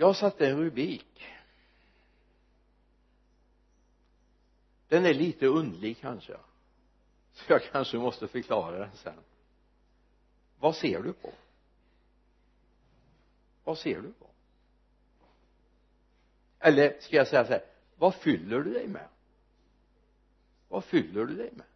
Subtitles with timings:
[0.00, 1.26] jag satte en rubrik.
[4.88, 6.36] Den är lite undlig kanske.
[7.32, 9.18] Så jag kanske måste förklara den sen.
[10.58, 11.32] Vad ser du på?
[13.64, 14.26] Vad ser du på?
[16.58, 17.64] Eller ska jag säga så här
[17.96, 19.08] vad fyller du dig med?
[20.68, 21.66] Vad fyller du dig med?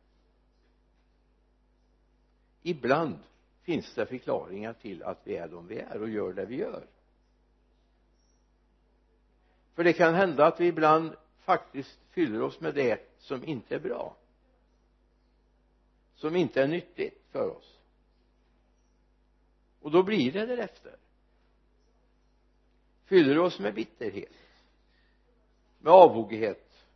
[2.62, 3.18] Ibland
[3.62, 6.86] finns det förklaringar till att vi är de vi är och gör det vi gör
[9.74, 13.80] för det kan hända att vi ibland faktiskt fyller oss med det som inte är
[13.80, 14.16] bra.
[16.14, 17.78] Som inte är nyttigt för oss.
[19.80, 20.96] Och då blir det därefter.
[23.04, 24.32] Fyller oss med bitterhet.
[25.78, 26.86] Med avoghet.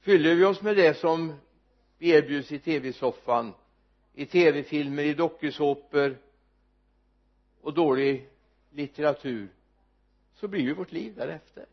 [0.00, 1.34] Fyller vi oss med det som
[1.98, 3.54] erbjuds i tv-soffan
[4.14, 6.18] i tv-filmer, i dokusåpor
[7.60, 8.28] och dålig
[8.70, 9.48] litteratur
[10.42, 11.66] så blir ju vårt liv därefter.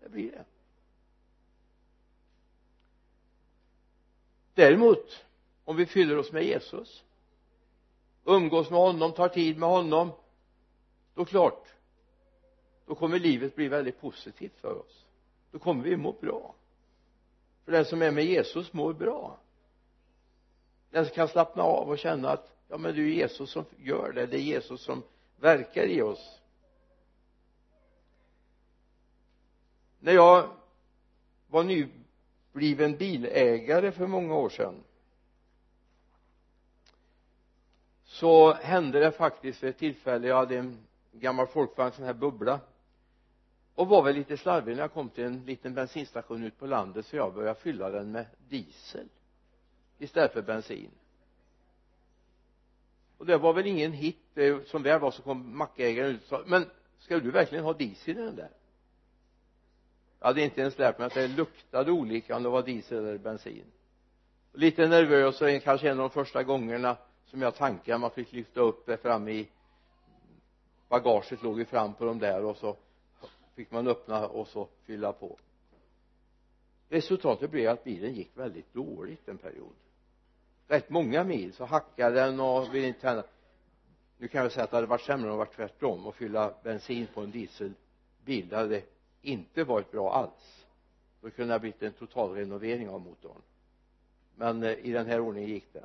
[0.00, 0.44] Det blir det.
[4.54, 5.24] Däremot
[5.64, 7.04] om vi fyller oss med Jesus
[8.24, 10.10] umgås med honom, tar tid med honom
[11.14, 11.66] då klart
[12.86, 15.06] då kommer livet bli väldigt positivt för oss.
[15.50, 16.54] Då kommer vi må bra.
[17.64, 19.38] För den som är med Jesus mår bra.
[20.90, 24.12] Den som kan slappna av och känna att ja men det är Jesus som gör
[24.12, 24.26] det.
[24.26, 25.02] Det är Jesus som
[25.36, 26.41] verkar i oss.
[30.02, 30.48] När jag
[31.48, 34.74] var nybliven bilägare för många år sedan
[38.04, 40.28] så hände det faktiskt vid ett tillfälle.
[40.28, 40.78] Jag hade en
[41.12, 42.60] gammal folkvagn sån här bubbla
[43.74, 47.06] och var väl lite slarvig när jag kom till en liten bensinstation ute på landet
[47.06, 49.08] så jag började fylla den med diesel
[49.98, 50.90] istället för bensin.
[53.18, 56.28] Och det var väl ingen hit eh, som väl var så kom mackägaren ut och
[56.28, 58.50] sa men ska du verkligen ha diesel i den där?
[60.22, 63.18] Jag hade inte ens lärt mig att det luktade olika om det var diesel eller
[63.18, 63.64] bensin.
[64.52, 66.96] Lite nervös och kanske en av de första gångerna
[67.26, 69.48] som jag tankade man fick lyfta upp det fram i
[70.88, 72.76] bagaget låg ju fram på de där och så
[73.54, 75.38] fick man öppna och så fylla på.
[76.88, 79.74] Resultatet blev att bilen gick väldigt dåligt en period.
[80.68, 83.24] Rätt många mil så hackade den och ville inte tända
[84.18, 86.54] nu kan jag säga att det hade varit sämre om det varit tvärtom att fylla
[86.62, 88.48] bensin på en dieselbil.
[88.48, 88.82] Det hade
[89.22, 90.66] inte varit bra alls
[91.20, 93.42] då kunde det ha blivit en total renovering av motorn.
[94.36, 95.84] Men eh, i den här ordningen gick det.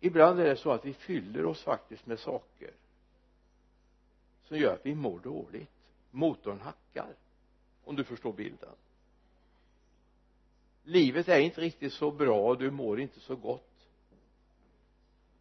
[0.00, 2.70] Ibland är det så att vi fyller oss faktiskt med saker
[4.42, 5.70] som gör att vi mår dåligt.
[6.10, 7.14] Motorn hackar
[7.84, 8.74] om du förstår bilden.
[10.84, 13.88] Livet är inte riktigt så bra och du mår inte så gott.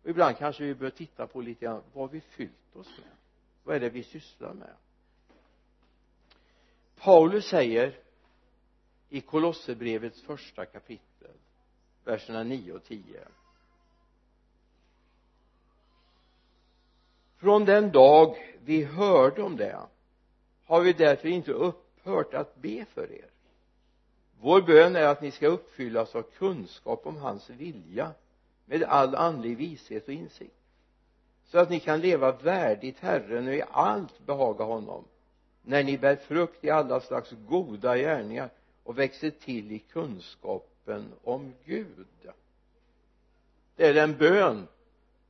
[0.03, 3.15] Och ibland kanske vi bör titta på lite grann vad har vi fyllt oss med.
[3.63, 4.75] Vad är det vi sysslar med?
[7.03, 7.99] Paulus säger
[9.09, 11.31] i Kolosserbrevets första kapitel
[12.03, 13.01] verserna 9 och 10
[17.37, 19.79] från den dag vi hörde om det
[20.65, 23.29] har vi därför inte upphört att be för er.
[24.39, 28.11] Vår bön är att ni ska uppfyllas av kunskap om hans vilja
[28.65, 30.55] med all andlig vishet och insikt
[31.45, 35.05] så att ni kan leva värdigt Herren och i allt behaga honom
[35.61, 38.49] när ni bär frukt i alla slags goda gärningar
[38.83, 42.07] och växer till i kunskapen om Gud.
[43.75, 44.67] Det är den bön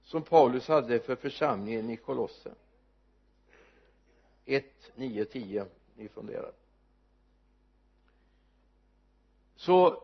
[0.03, 2.55] som Paulus hade för församlingen i Kolossen
[4.45, 4.65] 1,
[4.95, 5.65] 9, 10
[5.95, 6.51] ni funderar.
[9.55, 10.03] Så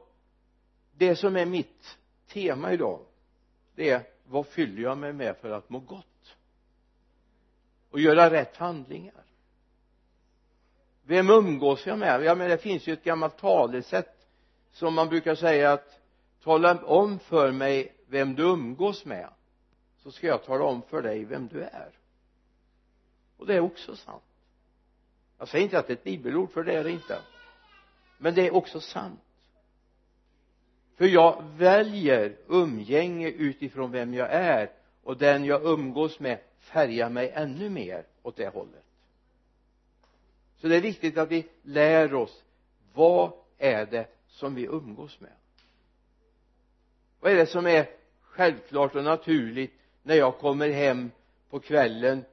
[0.94, 3.00] det som är mitt tema idag
[3.76, 6.36] det är vad fyller jag mig med för att må gott?
[7.90, 9.27] Och göra rätt handlingar?
[11.08, 12.24] Vem umgås jag med?
[12.24, 14.28] Ja men det finns ju ett gammalt talesätt
[14.72, 16.00] som man brukar säga att
[16.44, 19.30] tala om för mig vem du umgås med
[19.98, 21.90] så ska jag tala om för dig vem du är.
[23.38, 24.24] Och det är också sant.
[25.38, 27.20] Jag säger inte att det är ett bibelord för det är det inte.
[28.18, 29.20] Men det är också sant.
[30.96, 34.72] För jag väljer umgänge utifrån vem jag är
[35.04, 38.87] och den jag umgås med färgar mig ännu mer åt det hållet
[40.58, 42.44] så det är viktigt att vi lär oss
[42.94, 45.32] vad är det som vi umgås med.
[47.20, 47.90] Vad är det som är
[48.22, 49.74] självklart och naturligt
[50.04, 51.12] när jag kommer hem
[51.50, 52.26] på kvällen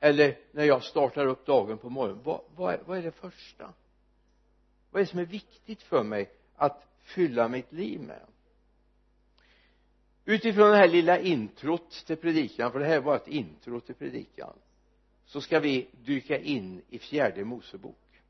[0.00, 2.22] eller när jag startar upp dagen på morgonen?
[2.24, 3.72] Vad, vad, är, vad är det första?
[4.90, 8.20] Vad är det som är viktigt för mig att fylla mitt liv med?
[10.24, 14.52] Utifrån det här lilla introt till predikan för det här var ett intro till predikan
[15.34, 18.22] så ska vi dyka in i fjärde Mosebok.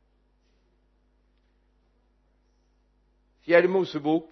[3.41, 4.31] Fjärde Mosebok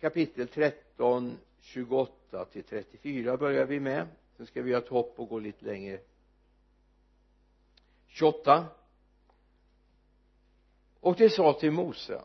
[0.00, 4.06] kapitel 13 28 till 34 börjar vi med.
[4.36, 6.00] Sen ska vi göra ett hopp och gå lite längre.
[8.06, 8.66] 28
[11.00, 12.22] och det sa till Mose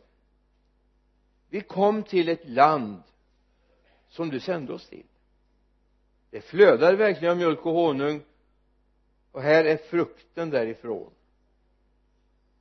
[1.49, 3.03] vi kom till ett land
[4.09, 5.07] som du sände oss till.
[6.29, 8.21] Det flödade verkligen av mjölk och honung
[9.35, 11.11] och här är frukten därifrån.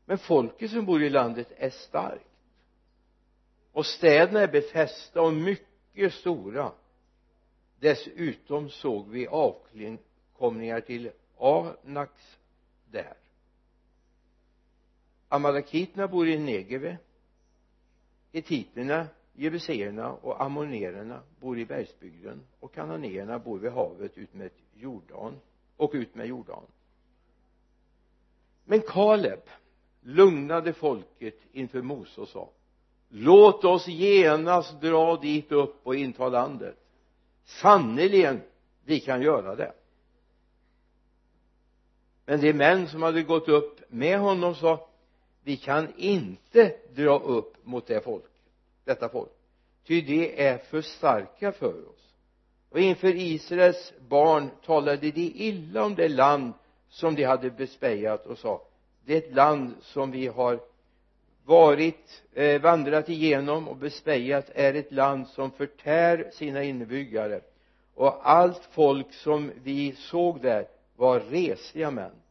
[0.05, 2.29] Men folket som bor i landet är starkt.
[3.73, 6.73] Och städerna är befästa och mycket stora.
[7.79, 12.39] Dessutom såg vi avkomlingar till Anaks
[12.91, 13.17] där.
[15.29, 16.99] Amalekiterna bor i Negeve.
[18.33, 22.43] Etiterna, jebuséerna och ammonererna bor i bergsbygden.
[22.61, 25.41] Och kananéerna bor vid havet utmed Jordan
[25.77, 26.63] och ut med Jordan.
[28.65, 29.41] Men Kaleb
[30.01, 32.51] lugnade folket inför Mose och sa
[33.09, 36.77] låt oss genast dra dit upp och inta landet.
[37.45, 38.41] Sannerligen
[38.85, 39.73] vi kan göra det.
[42.27, 44.89] Men de män som hade gått upp med honom sa
[45.43, 48.31] vi kan inte dra upp mot det folk
[48.85, 49.33] detta folk
[49.87, 52.04] ty de är för starka för oss
[52.75, 56.53] och inför Israels barn talade de illa om det land
[56.89, 58.63] som de hade bespejat och sa
[59.05, 60.61] det är ett land som vi har
[61.45, 67.41] varit eh, vandrat igenom och bespejat är ett land som förtär sina inbyggare.
[67.95, 70.67] Och allt folk som vi såg där
[70.97, 72.23] var resiga män.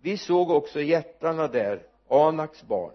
[0.00, 2.92] Vi såg också jättarna där Anaks barn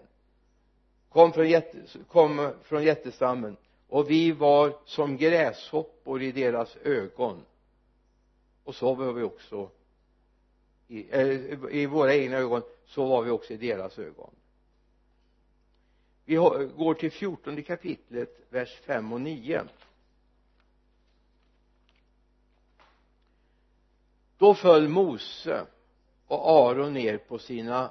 [1.08, 1.78] kom från, jätte,
[2.08, 3.56] kom från jättestammen
[3.88, 7.42] och vi var som gräshoppor i deras ögon.
[8.64, 9.70] Och så var vi också
[10.88, 11.28] i, äh,
[11.70, 14.30] i våra egna ögon så var vi också i deras ögon.
[16.24, 16.34] Vi
[16.76, 19.62] går till fjortonde kapitlet vers 5 och 9
[24.38, 25.66] då föll Mose
[26.26, 27.90] och Aron ner på sina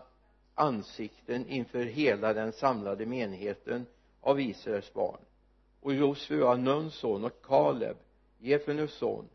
[0.56, 3.86] ansikten inför hela den samlade menigheten
[4.22, 5.20] av Israels barn
[5.86, 7.98] och Josua, Nuns son och Kaleb
[8.40, 9.30] Jefenus son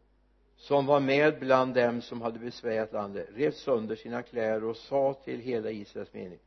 [0.56, 5.14] som var med bland dem som hade besvärat landet rev sönder sina kläder och sa
[5.24, 6.38] till hela Israels mening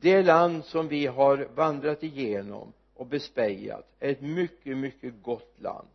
[0.00, 5.88] det land som vi har vandrat igenom och bespejat är ett mycket mycket gott land.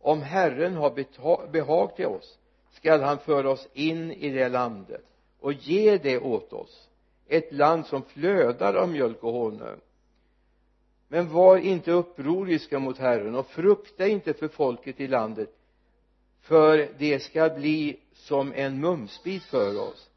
[0.00, 2.38] Om Herren har behag till oss
[2.72, 5.04] skall han föra oss in i det landet
[5.40, 6.88] och ge det åt oss.
[7.28, 9.80] Ett land som flödar av mjölk och honung
[11.12, 15.56] men var inte upproriska mot Herren och frukta inte för folket i landet
[16.40, 20.10] för det ska bli som en mumsbit för oss.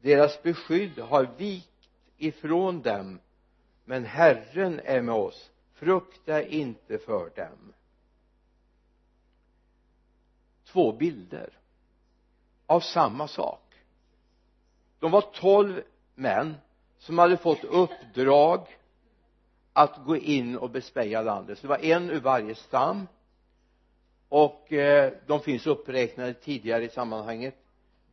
[0.00, 3.20] Deras beskydd har vikt ifrån dem
[3.84, 5.50] men Herren är med oss.
[5.72, 7.72] Frukta inte för dem.
[10.64, 11.58] Två bilder
[12.66, 13.74] av samma sak.
[14.98, 15.82] De var tolv
[16.14, 16.54] män
[16.98, 18.66] som hade fått uppdrag
[19.72, 21.58] att gå in och bespeja landet.
[21.58, 23.06] Så det var en ur varje stam.
[24.28, 27.54] Och eh, de finns uppräknade tidigare i sammanhanget.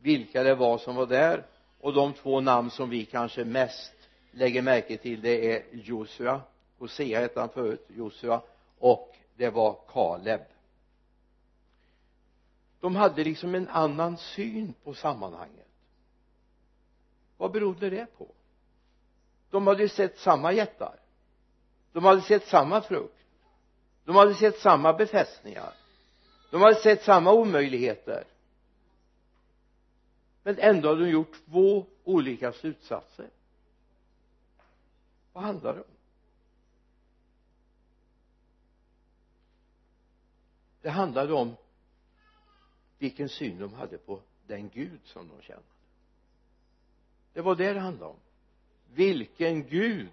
[0.00, 1.46] Vilka det var som var där.
[1.80, 3.92] Och de två namn som vi kanske mest
[4.30, 6.40] lägger märke till det är Josua.
[6.78, 8.40] Hosea hette han förut Josua.
[8.78, 10.40] Och det var Kaleb.
[12.80, 15.66] De hade liksom en annan syn på sammanhanget.
[17.36, 18.28] Vad berodde det på?
[19.50, 20.99] De hade sett samma jättar
[21.92, 23.16] de hade sett samma frukt.
[24.04, 25.74] De hade sett samma befästningar.
[26.50, 28.24] De hade sett samma omöjligheter.
[30.42, 33.30] Men ändå hade de gjort två olika slutsatser.
[35.32, 35.86] Vad handlar det om?
[40.82, 41.56] Det handlade om
[42.98, 45.62] vilken syn de hade på den Gud som de kände.
[47.32, 48.20] Det var det det handlade om.
[48.92, 50.12] Vilken Gud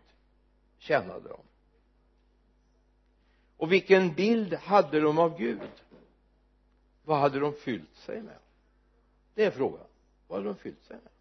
[0.78, 1.47] tjänade de?
[3.58, 5.60] Och vilken bild hade de av Gud?
[7.04, 8.38] Vad hade de fyllt sig med?
[9.34, 9.88] Det är frågan.
[10.28, 11.12] Vad hade de fyllt sig med?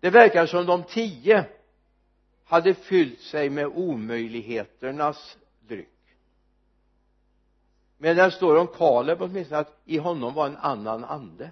[0.00, 1.46] Det verkar som de tio
[2.44, 5.88] hade fyllt sig med omöjligheternas dryck.
[7.98, 11.50] Men det står om Kaleb åtminstone att i honom var en annan ande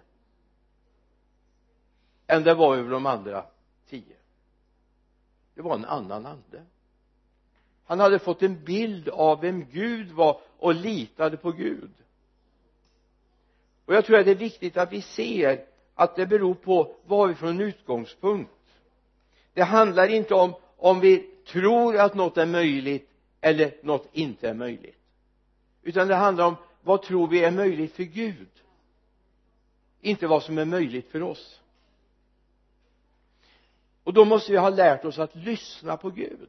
[2.27, 3.47] än det var över de andra
[3.89, 4.17] tio.
[5.55, 6.65] Det var en annan ande
[7.87, 11.91] han hade fått en bild av vem Gud var och litade på Gud.
[13.85, 15.65] Och jag tror att det är viktigt att vi ser
[15.95, 18.51] att det beror på vad vi för en utgångspunkt.
[19.53, 24.55] Det handlar inte om om vi tror att något är möjligt eller något inte är
[24.55, 24.99] möjligt.
[25.83, 28.49] Utan det handlar om vad tror vi är möjligt för Gud?
[30.01, 31.61] Inte vad som är möjligt för oss.
[34.05, 36.49] Och då måste vi ha lärt oss att lyssna på Gud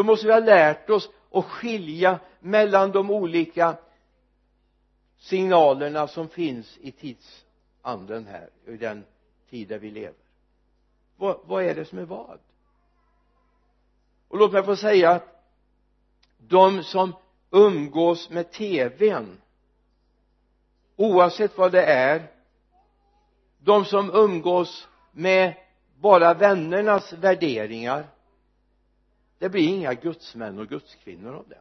[0.00, 3.76] då måste vi ha lärt oss att skilja mellan de olika
[5.18, 9.04] signalerna som finns i tidsanden här i den
[9.50, 10.14] tid där vi lever.
[11.16, 12.38] Vad, vad är det som är vad?
[14.28, 15.44] Och låt mig få säga att
[16.38, 17.12] de som
[17.50, 19.40] umgås med tvn
[20.96, 22.30] oavsett vad det är
[23.58, 25.54] de som umgås med
[25.96, 28.06] bara vännernas värderingar
[29.40, 31.60] det blir inga gudsmän och gudskvinnor av det.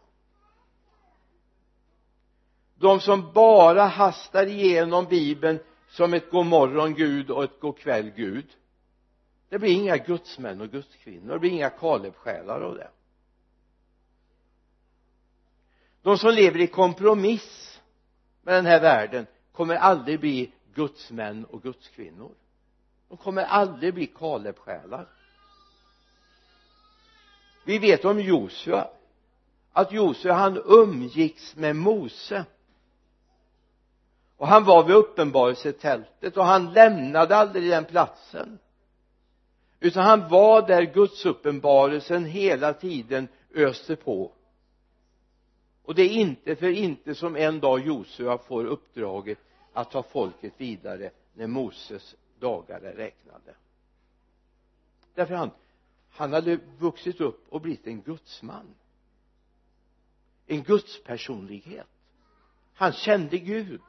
[2.76, 5.60] De som bara hastar igenom bibeln
[5.90, 8.46] som ett god morgon Gud och ett god kväll Gud.
[9.50, 12.90] Det blir inga gudsmän och gudskvinnor det blir inga Kalebsjälar av det.
[16.02, 17.82] De som lever i kompromiss
[18.42, 22.32] med den här världen kommer aldrig bli gudsmän och gudskvinnor.
[23.10, 25.08] De kommer aldrig bli Kalebsjälar
[27.70, 28.88] vi vet om Josua.
[29.74, 32.46] Att Josua han umgicks med Mose.
[34.38, 38.60] Och han var vid uppenbarelsetältet och han lämnade aldrig den platsen.
[39.80, 44.32] Utan han var där Guds uppenbarelsen hela tiden öste på.
[45.84, 49.40] Och det är inte för inte som en dag Josua får uppdraget
[49.74, 53.56] att ta folket vidare när Moses dagar är räknade.
[55.14, 55.52] Därför han
[56.20, 58.76] han hade vuxit upp och blivit en gudsman.
[60.48, 61.88] En gudspersonlighet
[62.74, 63.82] han kände Gud.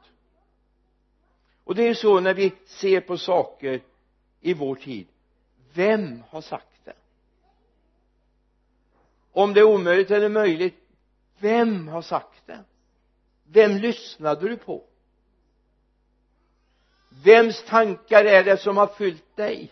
[1.63, 3.81] Och det är ju så när vi ser på saker
[4.41, 5.07] i vår tid.
[5.73, 6.93] Vem har sagt det?
[9.31, 10.75] Om det är omöjligt eller möjligt
[11.39, 12.63] vem har sagt det?
[13.43, 14.83] Vem lyssnade du på?
[17.23, 19.71] Vems tankar är det som har fyllt dig?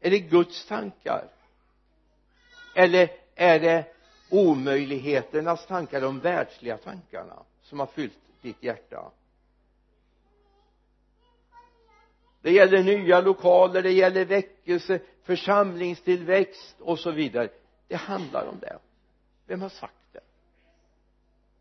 [0.00, 1.39] Är det Guds tankar?
[2.74, 3.84] Eller är det
[4.30, 9.10] omöjligheternas tankar de världsliga tankarna som har fyllt ditt hjärta?
[12.42, 17.48] Det gäller nya lokaler, det gäller väckelse, församlingstillväxt och så vidare.
[17.88, 18.78] Det handlar om det.
[19.46, 20.20] Vem har sagt det?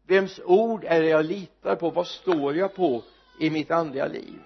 [0.08, 1.90] Vems ord är det jag litar på?
[1.90, 3.04] Vad står jag på
[3.40, 4.40] i mitt andliga liv?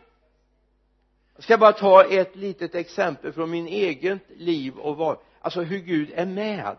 [1.36, 5.79] Jag ska bara ta ett litet exempel från min eget liv och var alltså hur
[5.79, 6.77] Gud är med.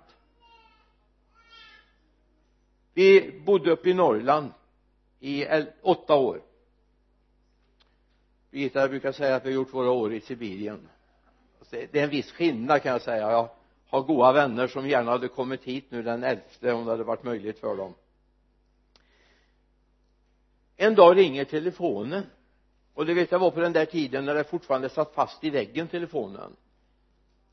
[2.94, 4.52] Vi bodde uppe i Norrland
[5.20, 5.46] i
[5.82, 6.42] åtta år.
[8.50, 10.88] Birgitta brukar säga att vi har gjort våra år i Sibirien.
[11.58, 13.30] Alltså, det är en viss skillnad kan jag säga.
[13.30, 13.48] Jag
[13.86, 17.24] har goda vänner som gärna hade kommit hit nu den elfte om det hade varit
[17.24, 17.94] möjligt för dem.
[20.76, 22.26] En dag ringer telefonen.
[22.94, 25.50] Och det vet jag var på den där tiden när det fortfarande satt fast i
[25.50, 26.56] väggen telefonen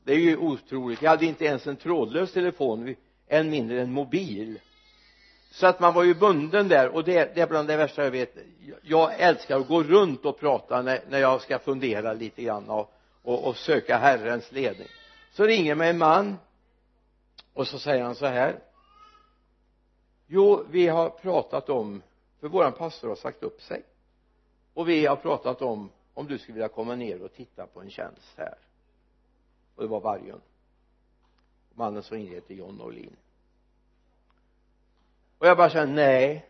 [0.04, 1.02] det är ju otroligt.
[1.02, 2.94] Jag hade inte ens en trådlös telefon
[3.28, 4.60] än mindre en mobil.
[5.50, 8.10] Så att man var ju bunden där och det, det är bland det värsta jag
[8.10, 8.36] vet.
[8.82, 12.92] Jag älskar att gå runt och prata när, när jag ska fundera lite grann och,
[13.22, 14.88] och, och söka Herrens ledning.
[15.32, 16.36] Så ringer mig en man
[17.52, 18.58] och så säger han så här.
[20.26, 22.02] Jo vi har pratat om
[22.40, 23.82] för våran pastor har sagt upp sig.
[24.74, 27.90] Och vi har pratat om om du skulle vilja komma ner och titta på en
[27.90, 28.54] tjänst här
[29.76, 30.40] och det var Vargön
[31.74, 33.16] mannen som ringde heter John Norlin.
[35.38, 36.46] Och jag bara kände nej.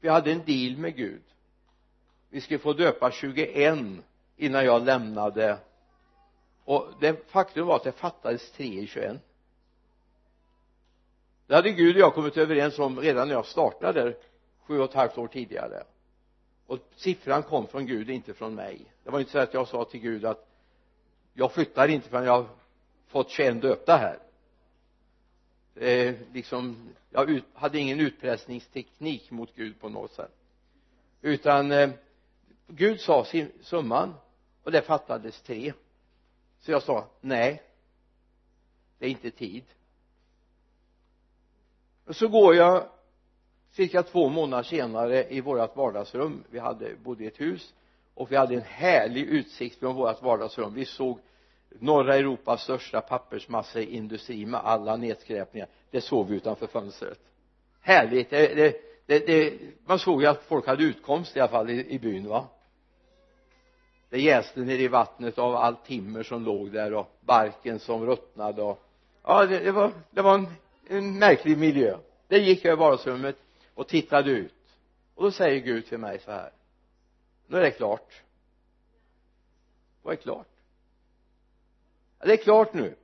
[0.00, 1.22] Vi hade en deal med Gud.
[2.30, 3.78] Vi skulle få döpa 21
[4.36, 5.58] innan jag lämnade.
[6.64, 9.22] Och det faktum var att det fattades tre i 21
[11.46, 14.16] det hade Gud och jag kommit överens om redan när jag startade
[14.66, 15.84] sju och ett halvt år tidigare.
[16.66, 18.92] Och siffran kom från Gud inte från mig.
[19.04, 20.55] Det var inte så att jag sa till Gud att
[21.38, 22.48] jag flyttar inte förrän jag har
[23.06, 24.18] fått 21 döpta här.
[25.74, 30.34] Eh, liksom jag hade ingen utpressningsteknik mot Gud på något sätt.
[31.22, 31.90] Utan eh,
[32.66, 34.14] Gud sa sin, summan
[34.62, 35.72] och det fattades tre.
[36.58, 37.62] Så jag sa nej
[38.98, 39.64] det är inte tid.
[42.04, 42.88] Och så går jag
[43.70, 46.44] cirka två månader senare i vårt vardagsrum.
[46.50, 47.74] Vi hade bodde i ett hus
[48.16, 50.74] och vi hade en härlig utsikt från vårt vardagsrum.
[50.74, 51.18] Vi såg
[51.78, 55.68] norra Europas största pappersmasseindustri med alla nedskräpningar.
[55.90, 57.18] Det såg vi utanför fönstret.
[57.80, 58.30] Härligt.
[58.30, 61.94] Det, det, det, det, man såg ju att folk hade utkomst i alla fall i,
[61.94, 62.46] i byn va?
[64.10, 68.62] Det jäste ner i vattnet av allt timmer som låg där och barken som ruttnade
[68.62, 68.82] och
[69.22, 70.46] ja det, det var det var en,
[70.88, 71.98] en märklig miljö.
[72.28, 73.36] Där gick jag i vardagsrummet
[73.74, 74.54] och tittade ut.
[75.14, 76.50] Och då säger Gud till mig så här
[77.46, 78.22] nu är det klart.
[80.02, 80.48] Vad är klart?
[82.18, 82.96] Ja, det är klart nu.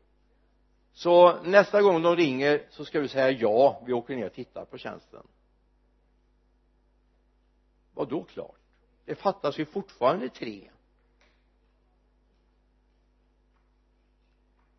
[0.92, 4.64] Så nästa gång de ringer så ska du säga ja vi åker ner och tittar
[4.64, 5.26] på tjänsten.
[7.94, 8.61] Vad då klart?
[9.04, 10.70] Det fattas ju fortfarande tre.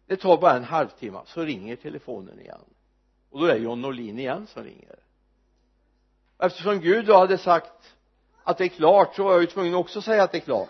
[0.05, 2.65] Det tar bara en halvtimme så ringer telefonen igen.
[3.29, 4.99] Och då är det John Norlin igen som ringer.
[6.37, 7.95] Eftersom Gud då hade sagt
[8.43, 10.41] att det är klart så var jag ju tvungen också att säga att det är
[10.41, 10.69] klart.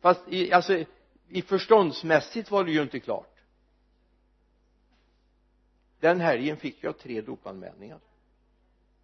[0.00, 0.84] Fast i, alltså
[1.28, 3.34] i förståndsmässigt var det ju inte klart.
[6.00, 8.00] Den helgen fick jag tre dopanmälningar.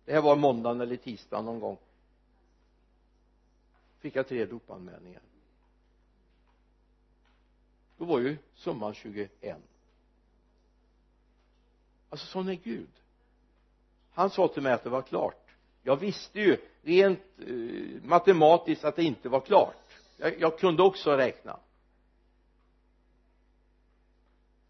[0.05, 1.79] Det här var måndagen eller tisdagen någon gång.
[3.99, 5.23] Fick jag tre dopanmälningar.
[7.97, 9.31] Då var ju summan 21
[12.11, 12.91] alltså sån är Gud.
[14.13, 15.40] Han sa till mig att det var klart
[15.83, 19.77] jag visste ju rent eh, matematiskt att det inte var klart.
[20.17, 21.61] Jag, jag kunde också räkna.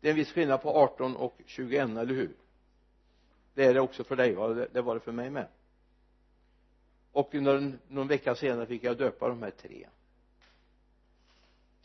[0.01, 2.37] Det är en viss skillnad på 18 och 21 eller hur?
[3.55, 4.49] Det är det också för dig va?
[4.49, 5.49] Det, det var det för mig med.
[7.13, 9.89] Och någon, någon vecka senare fick jag döpa de här tre.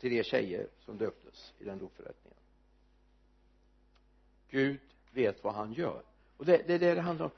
[0.00, 2.38] Tre tjejer som döptes i den dopförrättningen.
[4.50, 4.80] Gud
[5.10, 6.02] vet vad han gör.
[6.36, 7.32] Och det, det är det det handlar om.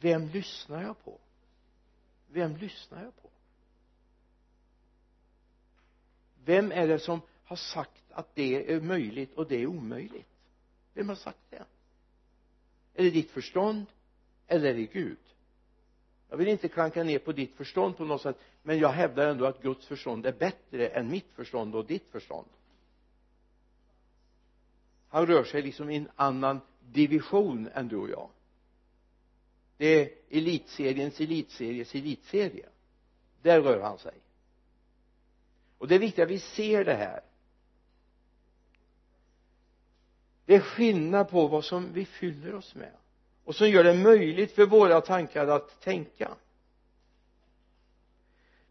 [0.00, 1.18] Vem lyssnar jag på?
[2.32, 3.30] Vem lyssnar jag på?
[6.44, 10.28] Vem är det som har sagt att det är möjligt och det är omöjligt?
[10.94, 11.64] Vem har sagt det?
[12.94, 13.86] Är det ditt förstånd
[14.46, 15.18] eller är det Gud?
[16.28, 19.46] Jag vill inte klanka ner på ditt förstånd på något sätt men jag hävdar ändå
[19.46, 22.48] att Guds förstånd är bättre än mitt förstånd och ditt förstånd.
[25.08, 28.28] Han rör sig liksom i en annan division än du och jag
[29.80, 32.68] det är elitseriens elitseries elitserie.
[33.42, 34.14] Där rör han sig.
[35.78, 37.20] Och det är viktigt att vi ser det här.
[40.44, 42.92] Det är skillnad på vad som vi fyller oss med.
[43.44, 46.34] Och som gör det möjligt för våra tankar att tänka.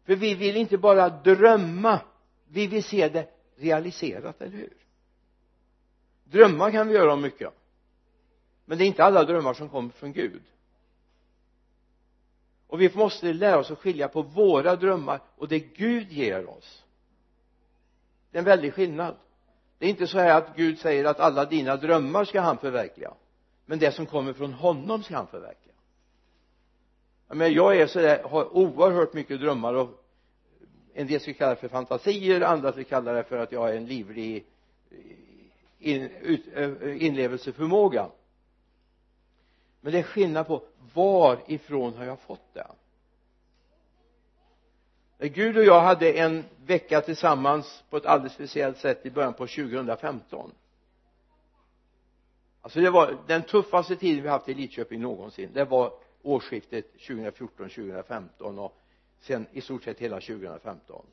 [0.04, 2.00] För vi vill inte bara drömma.
[2.48, 4.76] Vi vill se det realiserat, eller hur?
[6.24, 7.52] Drömmar kan vi göra om mycket.
[8.64, 10.42] Men det är inte alla drömmar som kommer från Gud
[12.70, 16.84] och vi måste lära oss att skilja på våra drömmar och det Gud ger oss.
[18.30, 19.16] Det är en väldig skillnad.
[19.78, 23.14] Det är inte så här att Gud säger att alla dina drömmar ska han förverkliga.
[23.66, 25.74] Men det som kommer från honom ska han förverkliga.
[27.28, 30.04] Men jag är sådär, har oerhört mycket drömmar och
[30.94, 33.76] en del skulle kalla det för fantasier andra skulle kalla det för att jag är
[33.76, 34.46] en livlig
[35.78, 38.10] in, ut, eh, inlevelseförmåga
[39.80, 40.62] men det är skillnad på
[40.94, 42.66] varifrån har jag fått det?
[45.28, 49.46] Gud och jag hade en vecka tillsammans på ett alldeles speciellt sätt i början på
[49.46, 50.52] 2015
[52.60, 55.50] alltså det var den tuffaste tiden vi haft i Lidköping någonsin.
[55.52, 58.76] Det var årsskiftet 2014-2015 och
[59.20, 61.06] sen i stort sett hela 2015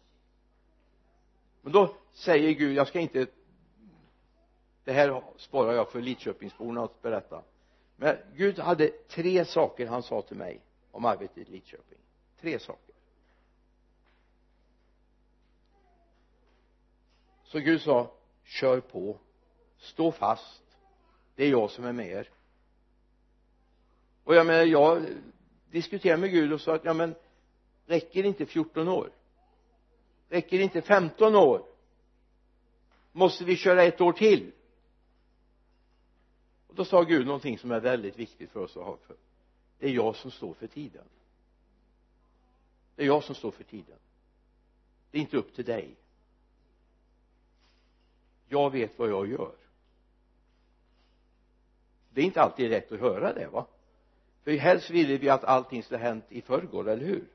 [1.62, 3.28] men då säger Gud jag ska inte
[4.84, 7.42] det här sparar jag för Lidköpingsborna att berätta
[7.98, 11.98] men Gud hade tre saker han sa till mig om arbetet i Lidköping.
[12.42, 12.96] Tre saker.
[17.44, 18.12] Så Gud sa
[18.44, 19.18] kör på.
[19.78, 20.64] Stå fast.
[21.36, 22.30] Det är jag som är med er.
[24.24, 25.06] Och jag menar jag
[25.72, 27.16] diskuterade med Gud och sa att ja men
[27.86, 29.12] räcker inte 14 år?
[30.30, 31.66] Räcker inte 15 år?
[33.12, 34.52] Måste vi köra ett år till?
[36.78, 39.16] Då sa Gud någonting som är väldigt viktigt för oss att ha för.
[39.80, 41.06] Det är jag som står för tiden.
[42.96, 43.98] Det är jag som står för tiden.
[45.12, 45.96] Det är inte upp till dig.
[48.48, 49.56] Jag vet vad jag gör.
[52.10, 53.68] Det är inte alltid rätt att höra det va?
[54.44, 57.28] För helst ville vi att allting skulle ha hänt i förrgår, eller hur?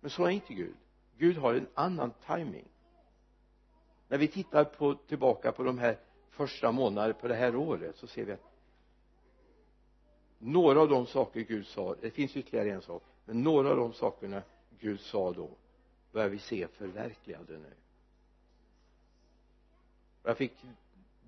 [0.00, 0.76] Men så är inte Gud.
[1.16, 2.68] Gud har en annan timing.
[4.08, 5.98] När vi tittar på, tillbaka på de här
[6.38, 8.40] första månader på det här året så ser vi att
[10.38, 13.92] några av de saker Gud sa det finns ytterligare en sak men några av de
[13.92, 14.42] sakerna
[14.80, 15.50] Gud sa då
[16.12, 17.72] börjar vi se förverkligade nu.
[20.22, 20.52] Jag fick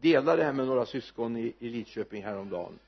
[0.01, 2.79] dela det här med några syskon i, i Lidköping häromdagen.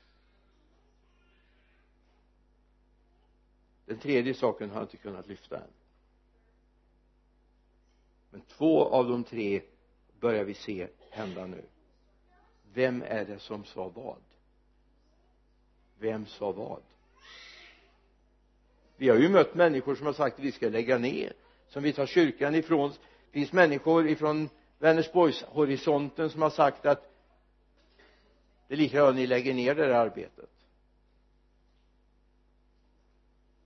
[3.85, 5.71] Den tredje saken har jag inte kunnat lyfta än.
[8.29, 9.61] Men två av de tre
[10.19, 11.63] börjar vi se hända nu
[12.73, 14.21] vem är det som sa vad?
[15.99, 16.81] Vem sa vad?
[18.97, 21.33] Vi har ju mött människor som har sagt att vi ska lägga ner.
[21.67, 22.89] Som vi tar kyrkan ifrån.
[22.89, 27.09] Det finns människor ifrån Vänersborgshorisonten som har sagt att
[28.67, 30.49] det är lika bra ni lägger ner det där arbetet.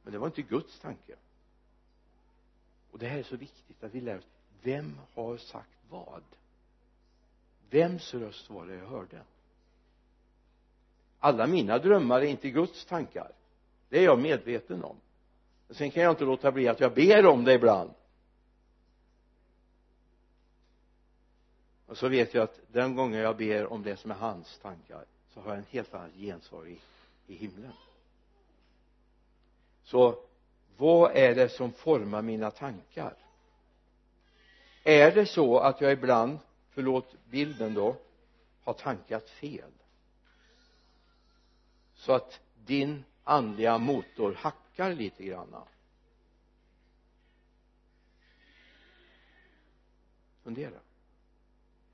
[0.04, 1.16] Men det var inte Guds tanke.
[2.92, 4.28] Och det här är så viktigt att vi lär oss.
[4.62, 6.24] Vem har sagt vad?
[7.70, 9.22] Vems röst var det jag hörde?
[11.20, 13.32] Alla mina drömmar är inte Guds tankar.
[13.90, 14.98] Det är jag medveten om.
[15.70, 17.92] Sen kan jag inte låta bli att jag ber om det ibland.
[21.86, 25.06] Och så vet jag att den gången jag ber om det som är hans tankar
[25.34, 26.80] så har jag en helt annat gensvar i,
[27.28, 27.74] i himlen.
[29.84, 30.20] Så
[30.78, 33.14] vad är det som formar mina tankar?
[34.84, 36.40] Är det så att jag ibland
[36.78, 37.96] förlåt bilden då.
[38.64, 39.72] Har tankat fel.
[41.94, 45.56] Så att din andliga motor hackar lite grann.
[50.44, 50.80] Fundera.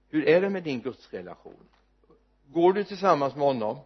[0.09, 1.69] Hur är det med din gudsrelation?
[2.47, 3.77] Går du tillsammans med honom?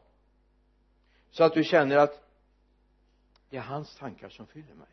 [1.32, 2.30] Så att du känner att
[3.50, 4.88] det är hans tankar som fyller mig.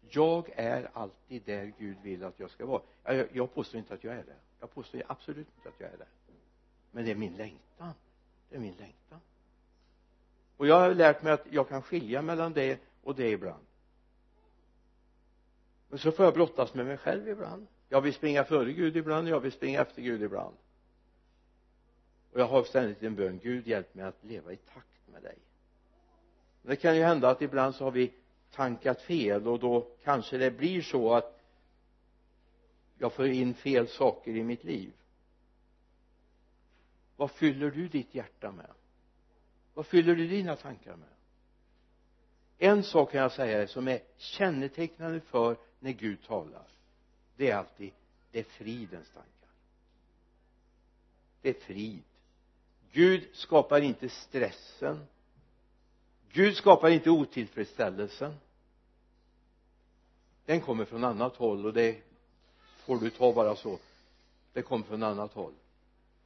[0.00, 2.82] Jag är alltid där Gud vill att jag ska vara.
[3.04, 5.96] Jag, jag påstår inte att jag är det jag påstår absolut inte att jag är
[5.96, 6.06] det
[6.90, 7.92] men det är min längtan.
[8.48, 9.20] Det är min längtan.
[10.56, 13.64] Och jag har lärt mig att jag kan skilja mellan det och det ibland.
[15.88, 17.66] Men så får jag brottas med mig själv ibland.
[17.88, 20.56] Jag vill springa före Gud ibland och jag vill springa efter Gud ibland.
[22.32, 23.38] Och jag har ständigt en bön.
[23.42, 25.38] Gud hjälp mig att leva i takt med dig.
[26.62, 28.12] Det kan ju hända att ibland så har vi
[28.52, 31.37] tankat fel och då kanske det blir så att
[32.98, 34.92] jag får in fel saker i mitt liv.
[37.16, 38.70] Vad fyller du ditt hjärta med?
[39.74, 41.08] Vad fyller du dina tankar med?
[42.58, 46.66] En sak kan jag säga som är kännetecknande för när Gud talar.
[47.36, 47.92] Det är alltid
[48.30, 49.48] det är fridens tankar.
[51.42, 52.02] Det är frid.
[52.92, 55.06] Gud skapar inte stressen.
[56.32, 58.34] Gud skapar inte otillfredsställelsen.
[60.44, 62.07] Den kommer från annat håll och det
[62.88, 63.78] får du ta bara så.
[64.52, 65.52] Det kommer från annat håll.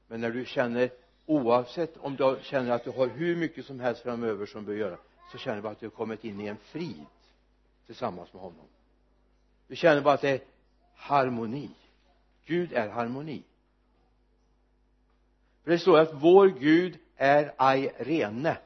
[0.09, 0.91] Men när du känner
[1.27, 4.85] oavsett om du känner att du har hur mycket som helst framöver som du behöver
[4.85, 4.99] göra
[5.33, 7.05] så känner du bara att du har kommit in i en frid
[7.87, 8.67] tillsammans med honom.
[9.69, 10.41] Du känner bara att det är
[10.95, 11.71] harmoni.
[12.47, 13.43] Gud är harmoni.
[15.65, 18.57] För det står att vår Gud är aj rene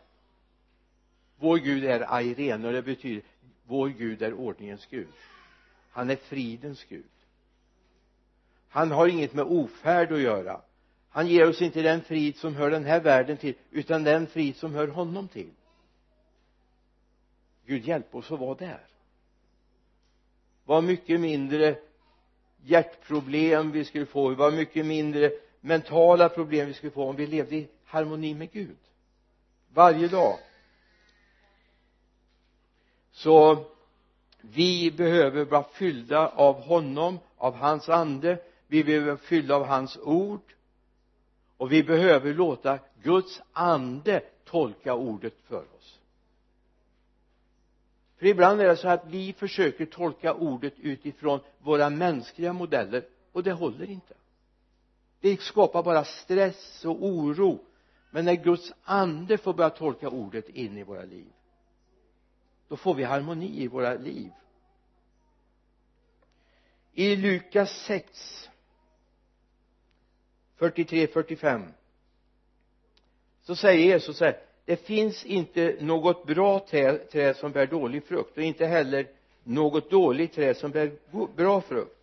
[1.39, 3.23] vår Gud är aj rene och det betyder
[3.65, 5.09] vår Gud är ordningens Gud.
[5.91, 7.05] Han är fridens Gud
[8.77, 10.61] han har inget med ofärd att göra.
[11.09, 14.57] Han ger oss inte den frid som hör den här världen till utan den frid
[14.57, 15.51] som hör honom till.
[17.67, 18.81] Gud hjälp oss att vara där.
[20.65, 21.79] Vad mycket mindre
[22.63, 27.57] hjärtproblem vi skulle få vad mycket mindre mentala problem vi skulle få om vi levde
[27.57, 28.79] i harmoni med Gud.
[29.75, 30.39] Varje dag.
[33.13, 33.65] Så
[34.41, 40.55] vi behöver vara fyllda av honom av hans ande vi behöver fylla av hans ord.
[41.57, 45.99] Och vi behöver låta Guds ande tolka ordet för oss.
[48.19, 53.43] För ibland är det så att vi försöker tolka ordet utifrån våra mänskliga modeller och
[53.43, 54.15] det håller inte.
[55.21, 57.59] Det skapar bara stress och oro.
[58.11, 61.33] Men när Guds ande får börja tolka ordet in i våra liv
[62.69, 64.31] då får vi harmoni i våra liv.
[66.93, 68.51] I Lukas 6
[70.59, 71.63] 43 45
[73.43, 78.05] så säger Jesus så här det finns inte något bra träd, träd som bär dålig
[78.05, 79.07] frukt och inte heller
[79.45, 80.93] något dåligt träd som bär
[81.37, 81.97] bra frukt.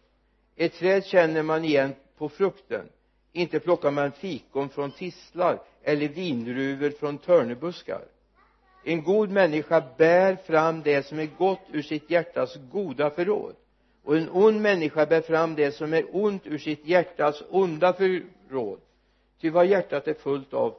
[0.55, 2.85] Ett träd känner man igen på frukten.
[3.31, 8.01] Inte plockar man fikon från tistlar eller vindruvor från törnebuskar.
[8.83, 13.55] En god människa bär fram det som är gott ur sitt hjärtas goda förråd.
[14.03, 17.93] Och en ond människa bär fram det som är ont ur sitt hjärtas onda
[18.53, 18.79] råd.
[19.39, 20.75] Ty vad hjärtat är fullt av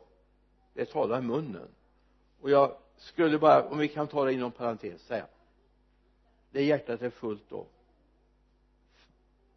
[0.75, 1.69] det talar munnen.
[2.41, 5.27] Och jag skulle bara om vi kan ta det inom parentes säga
[6.55, 7.67] det hjärtat är fullt av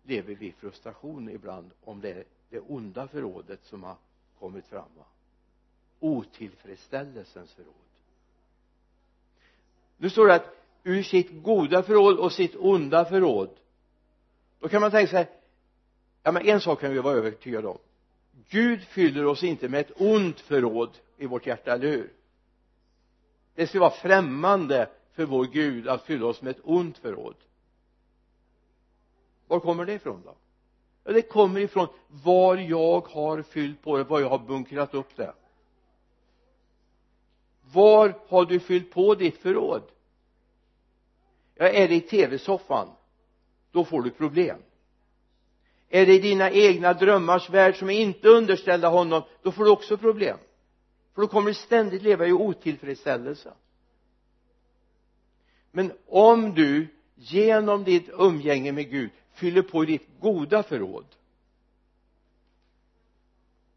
[0.04, 3.96] lever vi i frustration ibland om det är det onda förrådet som har
[4.40, 5.04] kommit fram va?
[6.00, 7.74] Otillfredsställelsens förråd.
[9.98, 13.50] Nu står det att ur sitt goda förråd och sitt onda förråd
[14.60, 15.32] då kan man tänka sig
[16.24, 17.78] ja men en sak kan vi vara övertygade om.
[18.50, 22.14] Gud fyller oss inte med ett ont förråd i vårt hjärta, eller hur?
[23.56, 27.36] Det skulle vara främmande för vår Gud att fylla oss med ett ont förråd.
[29.48, 30.36] Var kommer det ifrån då?
[31.04, 35.16] Ja det kommer ifrån var jag har fyllt på det, var jag har bunkrat upp
[35.16, 35.34] det.
[37.74, 39.84] Var har du fyllt på ditt förråd?
[41.56, 42.88] Ja är det i tv-soffan
[43.72, 44.60] då får du problem
[45.90, 49.72] är det i dina egna drömmars värld som är inte underställda honom då får du
[49.72, 50.38] också problem.
[51.14, 53.54] För då kommer du ständigt leva i otillfredsställelse.
[55.72, 61.06] Men om du genom ditt umgänge med Gud fyller på ditt goda förråd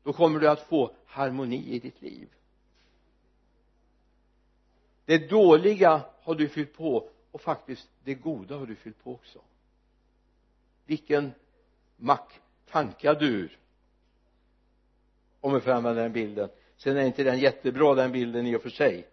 [0.02, 2.28] då kommer du att få harmoni i ditt liv.
[5.04, 9.40] Det dåliga har du fyllt på och faktiskt det goda har du fyllt på också.
[10.86, 11.32] Vilken
[13.14, 13.58] dur.
[15.40, 16.50] Om vi får använda den bilden.
[16.76, 19.06] Sen är inte den jättebra den bilden i och för sig.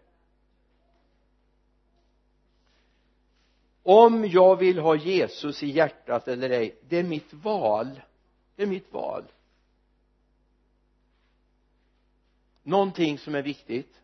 [3.83, 8.01] Om jag vill ha Jesus i hjärtat eller ej det är mitt val.
[8.55, 9.23] Det är mitt val.
[12.63, 14.01] Någonting som är viktigt.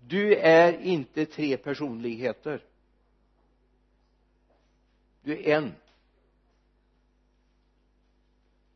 [0.00, 2.64] Du är inte tre personligheter.
[5.22, 5.72] Du är en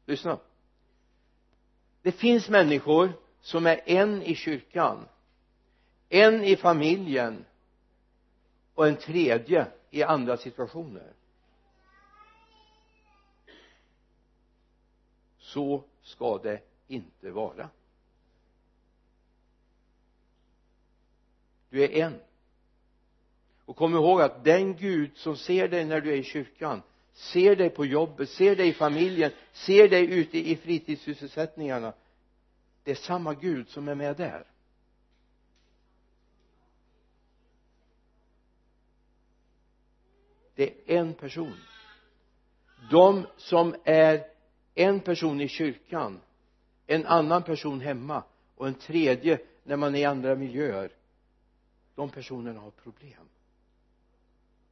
[0.09, 0.38] lyssna.
[2.03, 5.09] Det finns människor som är en i kyrkan
[6.09, 7.44] en i familjen
[8.75, 11.12] och en tredje i andra situationer.
[15.38, 17.71] Så ska det inte vara.
[21.71, 22.21] Du är en.
[23.64, 26.83] Och kom ihåg att den Gud som ser dig när du är i kyrkan
[27.19, 31.93] ser dig på jobbet, ser dig i familjen, ser dig ute i fritidssysselsättningarna.
[32.85, 34.47] Det är samma Gud som är med där.
[40.55, 41.57] Det är en person.
[42.91, 44.25] De som är
[44.75, 46.21] en person i kyrkan
[46.87, 48.23] en annan person hemma
[48.55, 50.93] och en tredje när man är i andra miljöer
[51.95, 53.29] de personerna har problem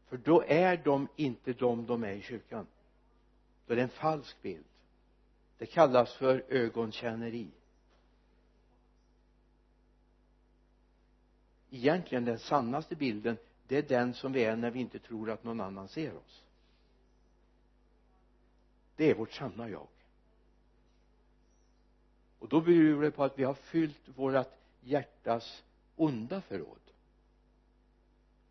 [0.08, 2.66] för då är de inte de de är i kyrkan.
[3.66, 4.64] Då är det en falsk bild.
[5.58, 7.50] Det kallas för ögonkänneri.
[11.70, 13.36] Egentligen den sannaste bilden
[13.68, 16.42] det är den som vi är när vi inte tror att någon annan ser oss.
[18.96, 19.86] Det är vårt sanna jag.
[22.38, 24.46] Och då beror det på att vi har fyllt vårt
[24.80, 25.64] hjärtas
[25.96, 26.80] onda förråd.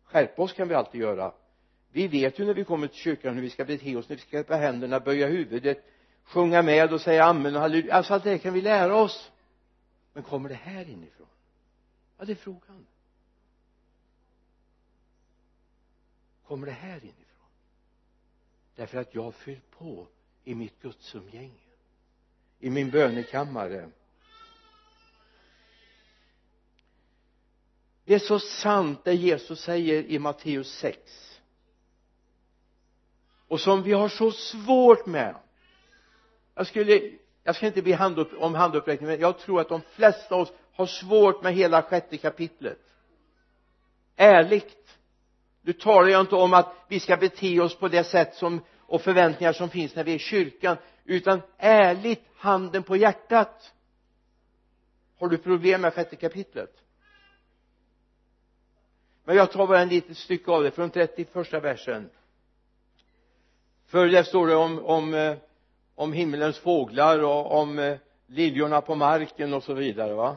[0.04, 1.32] Skärpa oss kan vi alltid göra
[1.96, 4.22] vi vet ju när vi kommer till kyrkan hur vi ska bete oss när vi
[4.22, 5.84] ska klappa händerna, böja huvudet
[6.24, 7.94] sjunga med och säga amen och halleluja.
[7.94, 9.30] Alltså allt det kan vi lära oss.
[10.12, 11.26] Men kommer det här inifrån?
[12.18, 12.86] Ja det är frågan.
[16.46, 17.50] Kommer det här inifrån?
[18.74, 20.06] Därför att jag har fyllt på
[20.44, 21.52] i mitt gudsumgänge
[22.60, 23.90] i min bönekammare.
[28.04, 31.35] Det är så sant det Jesus säger i Matteus 6
[33.48, 35.34] och som vi har så svårt med.
[36.54, 37.00] Jag skulle
[37.44, 40.52] jag ska inte be handupp, om handuppräckning men jag tror att de flesta av oss
[40.72, 42.78] har svårt med hela sjätte kapitlet.
[44.16, 44.98] Ärligt.
[45.62, 49.02] Nu talar jag inte om att vi ska bete oss på det sätt som och
[49.02, 53.72] förväntningar som finns när vi är i kyrkan utan ärligt handen på hjärtat.
[55.18, 56.82] Har du problem med sjätte kapitlet?
[59.24, 62.10] Men jag tar bara en litet stycke av det från 31 versen
[63.86, 65.36] för där står det om, om, eh,
[65.94, 67.96] om himmelens fåglar och om eh,
[68.26, 70.36] liljorna på marken och så vidare va?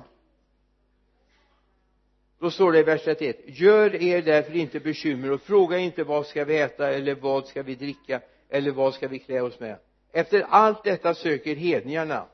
[2.40, 6.26] Då står det i vers 31 gör er därför inte bekymmer och fråga inte vad
[6.26, 9.78] ska vi äta eller vad ska vi dricka eller vad ska vi klä oss med.
[10.12, 12.26] Efter allt detta söker hedningarna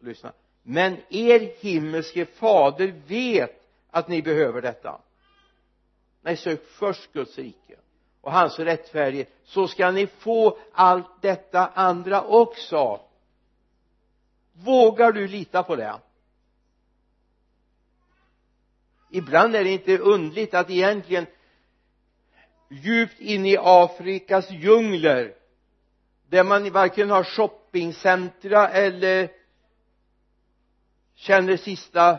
[0.00, 5.00] lyssna men er himmelske fader vet att ni behöver detta.
[6.22, 7.76] Nej sök först Guds rike
[8.20, 13.00] och hans rättfärdighet så ska ni få allt detta andra också.
[14.52, 15.94] Vågar du lita på det?
[19.10, 21.26] Ibland är det inte undligt att egentligen
[22.68, 25.34] djupt inne i Afrikas djungler
[26.28, 29.28] där man varken har shoppingcentra eller
[31.14, 32.18] känner sista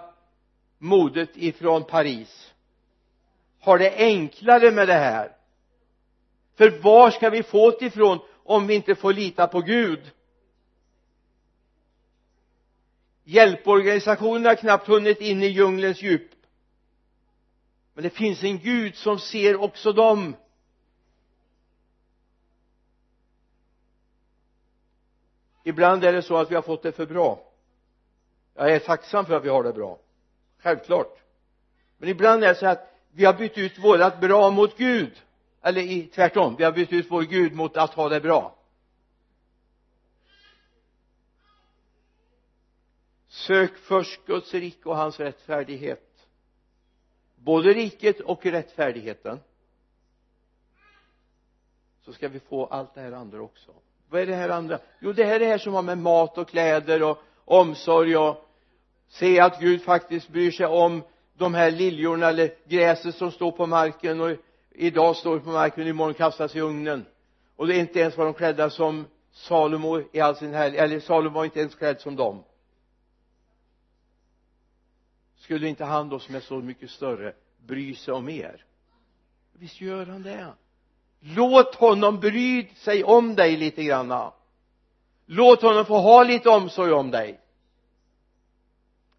[0.77, 2.53] modet ifrån Paris.
[3.59, 5.35] Har det enklare med det här?
[6.55, 10.11] För var ska vi få det ifrån om vi inte får lita på Gud?
[13.23, 16.31] Hjälporganisationerna har knappt hunnit in i djungelns djup.
[17.93, 20.35] Men det finns en Gud som ser också dem.
[25.63, 27.51] Ibland är det så att vi har fått det för bra.
[28.55, 29.99] Jag är tacksam för att vi har det bra.
[30.59, 31.17] Självklart.
[31.97, 35.21] Men ibland är det så att vi har bytt ut vårat bra mot Gud
[35.61, 36.55] eller i, tvärtom.
[36.55, 38.55] Vi har bytt ut vår Gud mot att ha det bra.
[43.27, 46.27] Sök först Guds rike och hans rättfärdighet.
[47.35, 49.39] Både riket och rättfärdigheten.
[52.05, 53.71] Så ska vi få allt det här andra också.
[54.09, 54.79] Vad är det här andra?
[54.99, 58.45] Jo det här är det här som har med mat och kläder och omsorg och
[59.07, 63.65] se att Gud faktiskt bryr sig om de här liljorna eller gräset som står på
[63.65, 64.37] marken och
[64.71, 67.05] idag står på marken och imorgon kastas i ugnen.
[67.55, 70.99] Och det är inte ens var de klädda som Salomo i all sin härlighet eller
[70.99, 72.43] Salomo var inte ens klädd som dem.
[75.37, 77.33] Skulle inte han då som är så mycket större
[77.65, 78.65] bry sig om er?
[79.53, 80.53] Visst gör han det?
[81.19, 84.33] Låt honom bry sig om dig lite granna.
[85.25, 87.39] Låt honom få ha lite omsorg om dig.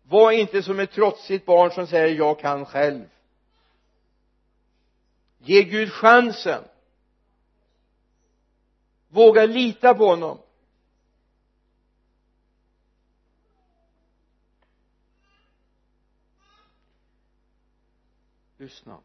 [0.02, 3.04] Var inte som ett trotsigt barn som säger jag kan själv
[5.44, 6.64] ge Gud chansen.
[9.08, 10.38] Våga lita på honom.
[18.56, 18.98] Lyssna.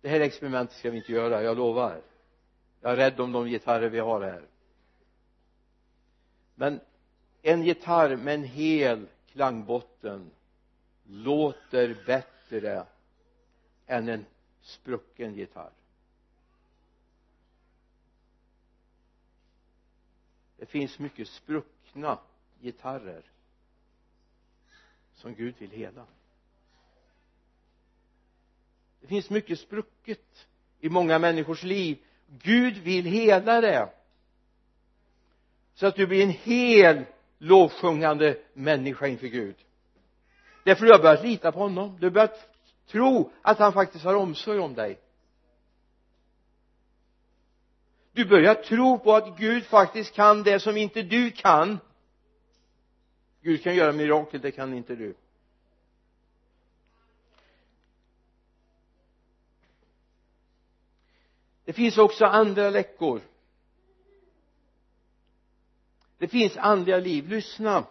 [0.00, 2.02] Det här experimentet ska vi inte göra, jag lovar.
[2.80, 4.42] Jag är rädd om de gitarrer vi har här.
[6.54, 6.80] Men
[7.42, 10.30] en gitarr med en hel klangbotten
[11.04, 12.86] låter bättre
[13.86, 14.26] än en
[14.60, 15.72] sprucken gitarr.
[20.56, 22.18] Det finns mycket spruckna
[22.60, 23.22] gitarrer
[25.14, 26.06] som Gud vill hela.
[29.00, 30.46] Det finns mycket sprucket
[30.80, 31.98] i många människors liv.
[32.26, 33.92] Gud vill hela det.
[35.74, 37.04] Så att du blir en hel
[37.38, 39.56] lovsjungande människa inför Gud.
[40.64, 41.96] Därför du har börjat lita på honom.
[42.00, 42.53] Du har börjat
[42.86, 45.00] tro att han faktiskt har omsorg om dig.
[48.12, 51.78] Du börjar tro på att Gud faktiskt kan det som inte du kan.
[53.40, 55.14] Gud kan göra mirakel, det kan inte du.
[61.64, 63.20] Det finns också andra läckor.
[66.18, 67.84] Det finns andliga liv, lyssna.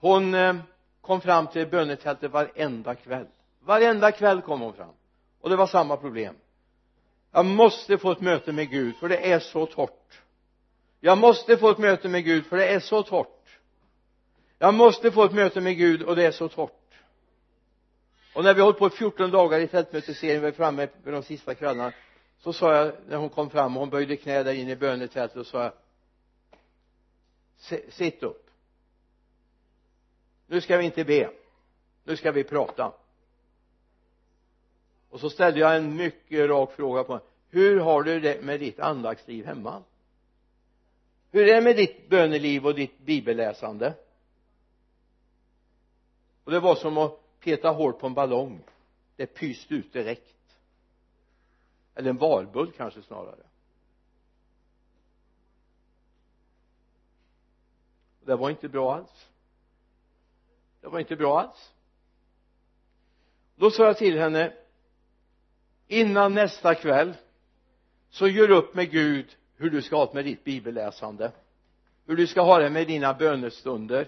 [0.02, 0.56] hon eh,
[1.02, 3.28] kom fram till bönetältet varenda kväll.
[3.60, 4.94] Varenda kväll kom hon fram.
[5.42, 6.36] Och det var samma problem.
[7.32, 10.22] Jag måste få ett möte med Gud för det är så torrt.
[11.00, 13.60] Jag måste få ett möte med Gud för det är så torrt.
[14.58, 16.72] Jag måste få ett möte med Gud och det är så torrt.
[18.34, 21.56] Och när vi hållit på 14 dagar i fältmötesserien vi är framme vid de sista
[21.56, 21.94] kvällarna
[22.40, 25.38] så sa jag när hon kom fram och hon böjde knä där inne i bönetältet
[25.38, 25.74] och sa jag
[27.90, 28.51] sitt upp
[30.52, 31.32] nu ska vi inte be.
[32.04, 32.94] Nu ska vi prata.
[35.10, 38.80] Och så ställde jag en mycket rak fråga på hur har du det med ditt
[38.80, 39.84] andaktsliv hemma?
[41.32, 43.94] Hur är det med ditt böneliv och ditt bibelläsande?
[46.44, 48.64] Och det var som att peta hål på en ballong.
[49.16, 50.58] Det pyste ut direkt.
[51.96, 53.44] Eller en valbull kanske snarare.
[58.26, 59.31] Det var inte bra alls
[60.82, 61.72] det var inte bra alls.
[63.56, 64.54] Då sa jag till henne
[65.88, 67.14] innan nästa kväll
[68.10, 71.32] så gör upp med Gud hur du ska ha det med ditt bibelläsande.
[72.06, 74.08] Hur du ska ha det med dina bönestunder.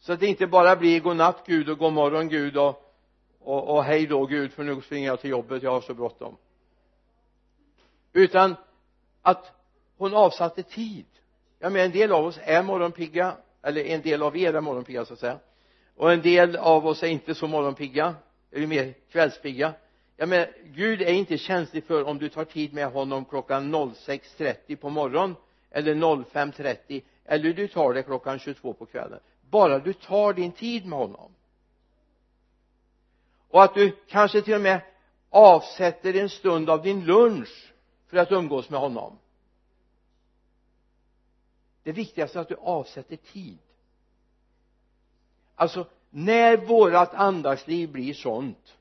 [0.00, 2.94] Så att det inte bara blir godnatt Gud och god morgon Gud och,
[3.40, 6.36] och, och hej då Gud för nu springer jag till jobbet jag har så bråttom.
[8.12, 8.56] Utan
[9.22, 9.52] att
[9.96, 11.06] hon avsatte tid.
[11.58, 15.04] Jag menar en del av oss är morgonpigga eller en del av er är morgonpigga
[15.04, 15.38] så att säga
[15.96, 18.14] och en del av oss är inte så morgonpigga.
[18.50, 19.74] Är mer kvällspigga?
[20.16, 24.76] Jag menar Gud är inte känslig för om du tar tid med honom klockan 06.30
[24.76, 25.36] på morgonen
[25.70, 29.20] eller 05.30 eller du tar det klockan 22 på kvällen.
[29.50, 31.34] Bara du tar din tid med honom.
[33.48, 34.80] Och att du kanske till och med
[35.30, 37.72] avsätter en stund av din lunch
[38.06, 39.18] för att umgås med honom.
[41.82, 43.58] Det viktigaste är att du avsätter tid
[45.54, 48.76] alltså när vårat andaktsliv blir sånt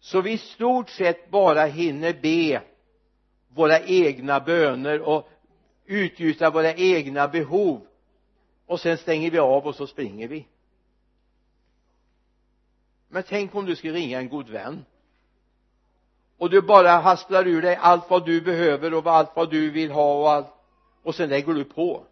[0.00, 2.62] så vi i stort sett bara hinner be
[3.48, 5.28] våra egna böner och
[5.86, 7.86] utgjuta våra egna behov
[8.66, 10.46] och sen stänger vi av och så springer vi.
[13.08, 14.84] Men tänk om du skulle ringa en god vän
[16.38, 19.90] och du bara hasplar ur dig allt vad du behöver och allt vad du vill
[19.90, 20.46] ha och allt
[21.02, 22.04] och sen lägger du på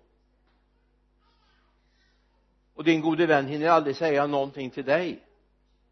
[2.75, 5.21] och din gode vän hinner aldrig säga någonting till dig.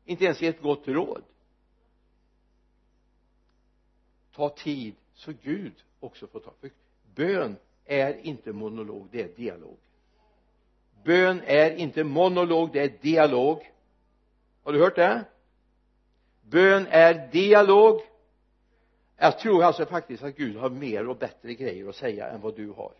[0.04, 1.22] Inte ens ge ett gott råd.
[4.34, 6.52] Ta tid så Gud också får ta.
[6.60, 6.70] För
[7.14, 9.76] bön är inte monolog det är dialog.
[11.04, 13.70] Bön är inte monolog det är dialog.
[14.62, 15.24] Har du hört det?
[16.42, 18.00] Bön är dialog.
[19.16, 22.56] Jag tror alltså faktiskt att Gud har mer och bättre grejer att säga än vad
[22.56, 22.92] du har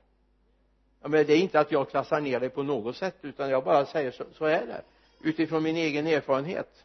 [1.01, 3.87] men det är inte att jag klassar ner dig på något sätt utan jag bara
[3.87, 4.83] säger så, så är det.
[5.21, 6.85] Utifrån min egen erfarenhet.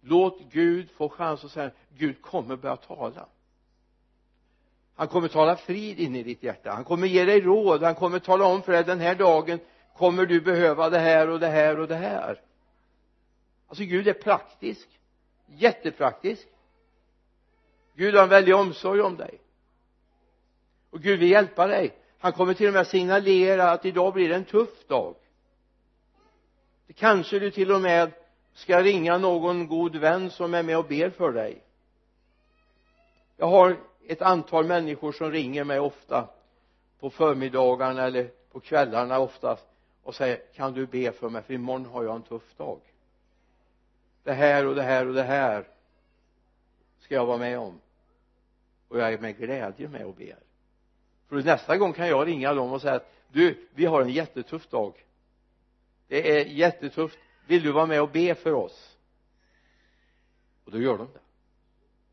[0.00, 3.26] Låt Gud få chans att säga Gud kommer börja tala.
[4.94, 6.72] Han kommer tala frid in i ditt hjärta.
[6.72, 7.82] Han kommer ge dig råd.
[7.82, 9.60] Han kommer tala om för dig den här dagen
[9.96, 12.40] kommer du behöva det här och det här och det här.
[13.66, 14.88] Alltså Gud är praktisk.
[15.46, 16.48] Jättepraktisk.
[17.94, 19.40] Gud har en väldig omsorg om dig
[20.94, 21.92] och Gud vill hjälpa dig.
[22.18, 25.14] Han kommer till och med signalera att idag blir det en tuff dag.
[26.94, 28.12] Kanske du till och med
[28.52, 31.62] ska ringa någon god vän som är med och ber för dig.
[33.36, 33.76] Jag har
[34.06, 36.28] ett antal människor som ringer mig ofta.
[37.00, 39.66] På förmiddagarna eller på kvällarna oftast
[40.02, 41.42] och säger kan du be för mig?
[41.42, 42.80] För imorgon har jag en tuff dag.
[44.22, 45.64] Det här och det här och det här
[47.00, 47.80] ska jag vara med om.
[48.88, 50.43] Och jag är med glädje med och ber
[51.28, 54.68] för nästa gång kan jag ringa dem och säga att du vi har en jättetuff
[54.68, 55.04] dag.
[56.08, 57.18] Det är jättetufft.
[57.46, 58.96] Vill du vara med och be för oss?
[60.64, 61.20] Och då gör de det.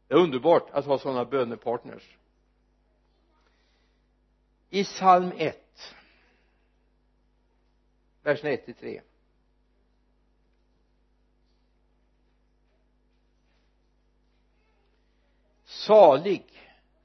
[0.07, 2.17] Det är underbart att ha sådana bönepartners.
[4.69, 5.95] I psalm 1
[8.23, 9.01] verserna 1 till 3
[15.65, 16.45] salig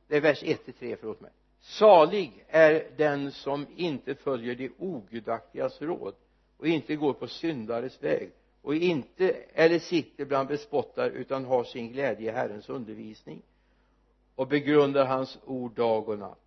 [0.07, 1.31] det är vers 1 till 3 förlåt mig
[1.67, 6.15] salig är den som inte följer de ogudaktigas råd
[6.57, 11.93] och inte går på syndares väg och inte eller sitter bland bespottare utan har sin
[11.93, 13.43] glädje i Herrens undervisning
[14.35, 16.39] och begrundar hans ord dag och natt.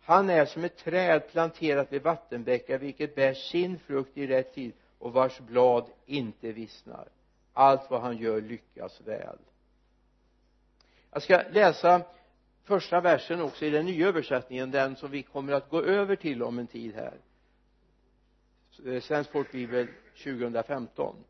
[0.00, 4.72] Han är som ett träd planterat vid vattenbäckar vilket bär sin frukt i rätt tid
[4.98, 7.08] och vars blad inte vissnar.
[7.52, 9.38] Allt vad han gör lyckas väl.
[11.10, 12.02] Jag ska läsa
[12.64, 16.42] första versen också i den nya översättningen den som vi kommer att gå över till
[16.42, 17.18] om en tid här.
[18.86, 19.88] Eh, Svensk folkbibel
[20.24, 21.24] 2015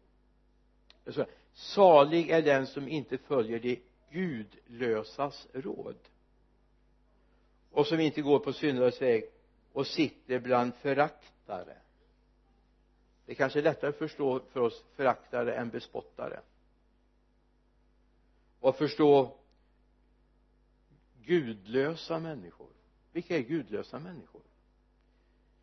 [1.55, 5.97] salig är den som inte följer de gudlösas råd
[7.70, 9.24] och som inte går på syndares väg
[9.72, 11.76] och sitter bland föraktare.
[13.26, 16.41] Det kanske är lättare att förstå för oss föraktare än bespottare.
[18.61, 19.37] Och förstå
[21.27, 22.68] gudlösa människor.
[23.12, 24.43] Vilka är gudlösa människor?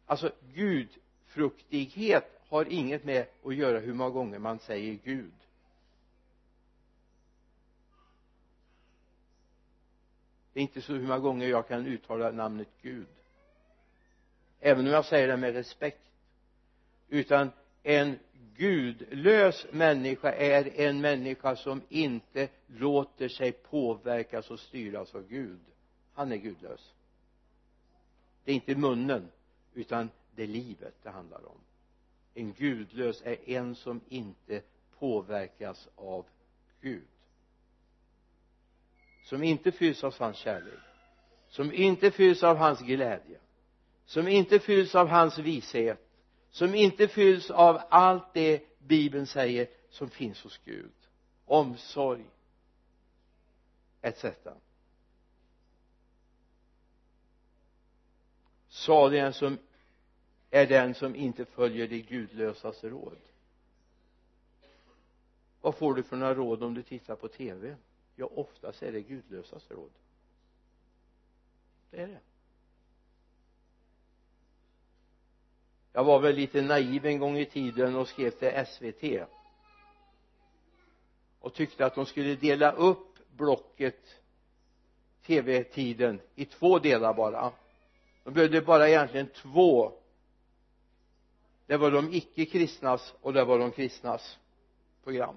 [0.05, 5.33] Alltså gudfruktighet har inget med att göra hur många gånger man säger Gud.
[10.53, 13.07] Det är inte så hur många gånger jag kan uttala namnet Gud.
[14.59, 16.01] Även om jag säger det med respekt.
[17.09, 17.51] Utan
[17.83, 18.19] en
[18.55, 25.59] gudlös människa är en människa som inte låter sig påverkas och styras av Gud.
[26.13, 26.93] Han är gudlös.
[28.43, 29.31] Det är inte munnen
[29.73, 31.57] utan det är livet det handlar om.
[32.33, 34.61] En gudlös är en som inte
[34.99, 36.25] påverkas av
[36.81, 37.07] Gud.
[39.23, 40.79] Som inte fylls av hans kärlek.
[41.49, 43.39] Som inte fylls av hans glädje.
[44.05, 46.10] Som inte fylls av hans vishet
[46.51, 50.91] som inte fylls av allt det bibeln säger som finns hos Gud.
[51.45, 52.25] Omsorg
[54.01, 54.25] etc
[58.71, 59.57] salig den som
[60.49, 63.17] är den som inte följer de gudlösas råd.
[65.61, 67.75] Vad får du för några råd om du tittar på tv
[68.15, 69.91] ja oftast är det gudlösas råd.
[71.89, 72.19] Det är det.
[75.93, 79.27] Jag var väl lite naiv en gång i tiden och skrev till SVT
[81.39, 84.21] och tyckte att de skulle dela upp blocket
[85.25, 87.51] tv-tiden i två delar bara.
[88.23, 89.93] De behövde bara egentligen två.
[91.65, 94.39] Det var de icke kristnas och det var de kristnas
[95.03, 95.35] program.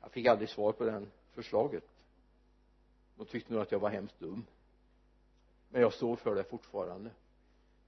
[0.00, 1.84] Jag fick aldrig svar på det förslaget.
[3.16, 4.44] De tyckte nog att jag var hemskt dum
[5.70, 7.10] men jag står för det fortfarande.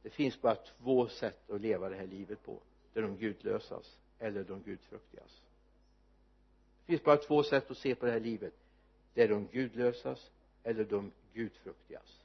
[0.02, 2.60] Det finns bara två sätt att leva det här livet på.
[2.92, 5.42] Det är de gudlösas eller de gudfruktigas.
[6.80, 8.54] Det finns bara två sätt att se på det här livet.
[9.14, 10.30] Det är de gudlösas
[10.62, 12.20] eller de gudfruktigas.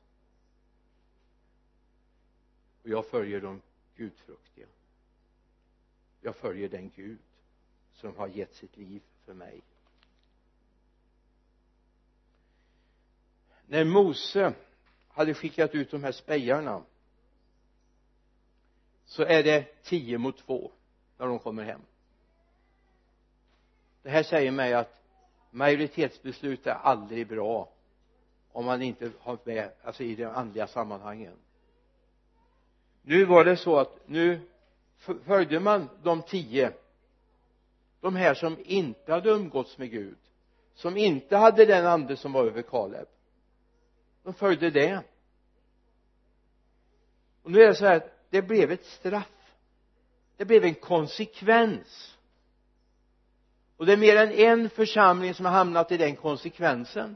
[2.83, 3.61] Och jag följer de
[3.95, 4.67] gudfruktiga.
[6.21, 7.19] Jag följer den Gud
[7.93, 9.61] som har gett sitt liv för mig.
[13.67, 14.53] När Mose
[15.15, 16.83] hade skickat ut de här spejarna
[19.05, 20.71] så är det tio mot två
[21.17, 21.81] när de kommer hem.
[24.01, 25.01] Det här säger mig att
[25.51, 27.69] majoritetsbeslut är aldrig bra
[28.51, 31.37] om man inte har med alltså i de andliga sammanhangen.
[33.01, 34.39] Nu var det så att nu
[35.25, 36.73] följde man de tio
[38.01, 40.17] de här som inte hade umgåtts med Gud
[40.73, 43.07] som inte hade den ande som var över Kaleb
[44.25, 45.03] de följde det.
[47.43, 49.53] Och nu är det så här att det blev ett straff.
[50.37, 52.17] Det blev en konsekvens.
[53.77, 57.15] Och det är mer än en församling som har hamnat i den konsekvensen.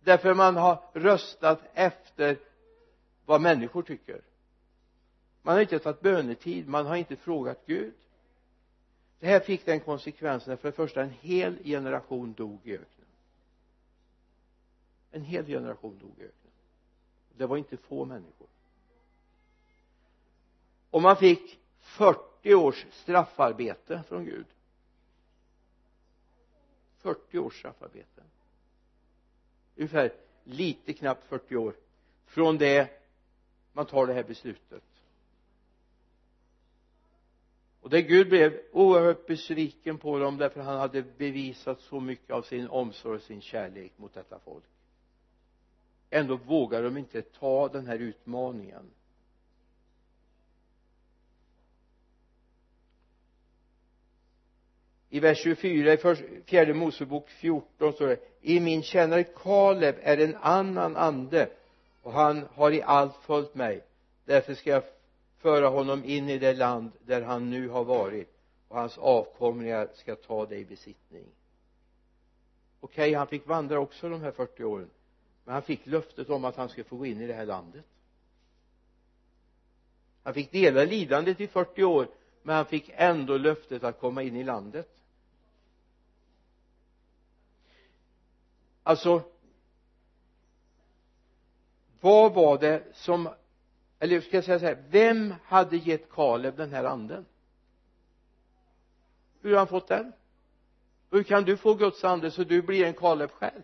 [0.00, 2.38] Därför man har röstat efter
[3.24, 4.20] vad människor tycker.
[5.42, 7.94] Man har inte tagit bönetid man har inte frågat Gud.
[9.20, 13.01] Det här fick den konsekvensen för det första en hel generation dog i öknen
[15.12, 16.52] en hel generation dog i öknen.
[17.36, 18.48] Det var inte få människor.
[20.90, 24.46] Och man fick 40 års straffarbete från Gud.
[26.98, 28.22] 40 års straffarbete.
[29.76, 30.12] Ungefär
[30.44, 31.74] lite knappt 40 år
[32.26, 32.90] från det
[33.72, 34.82] man tar det här beslutet.
[37.80, 42.42] Och det Gud blev oerhört besviken på dem därför han hade bevisat så mycket av
[42.42, 44.64] sin omsorg och sin kärlek mot detta folk
[46.12, 48.90] ändå vågar de inte ta den här utmaningen.
[55.08, 55.98] I vers 24 i
[56.46, 61.50] fjärde Mosebok 14 står det i min tjänare Kaleb är en annan ande
[62.02, 63.84] och han har i allt följt mig.
[64.24, 64.82] Därför ska jag
[65.38, 68.28] föra honom in i det land där han nu har varit
[68.68, 71.26] och hans avkomlingar ska ta det i besittning.
[72.80, 74.90] Okej okay, han fick vandra också de här 40 åren
[75.44, 77.84] men han fick löftet om att han skulle få gå in i det här landet.
[80.22, 82.08] Han fick dela lidandet i 40 år
[82.42, 84.88] men han fick ändå löftet att komma in i landet.
[88.82, 89.22] Alltså
[92.00, 93.28] vad var det som
[93.98, 97.26] eller ska jag säga så här vem hade gett Kaleb den här anden?
[99.40, 100.12] Hur har han fått den?
[101.10, 103.62] Hur kan du få Guds ande så du blir en Kaleb själv?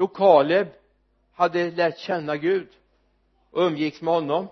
[0.00, 0.68] Jo Kaleb
[1.32, 2.68] hade lärt känna Gud.
[3.50, 4.48] Och umgicks med honom.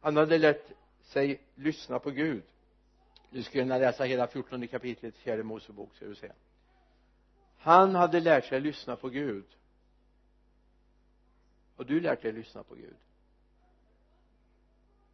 [0.00, 0.62] Han hade lärt
[1.02, 2.42] sig lyssna på Gud.
[3.30, 6.32] Du skulle kunna läsa hela fjortonde kapitlet fjärde Mosebok ska du se.
[7.58, 9.44] Han hade lärt sig lyssna på Gud.
[11.76, 12.96] Har du lärt dig lyssna på Gud.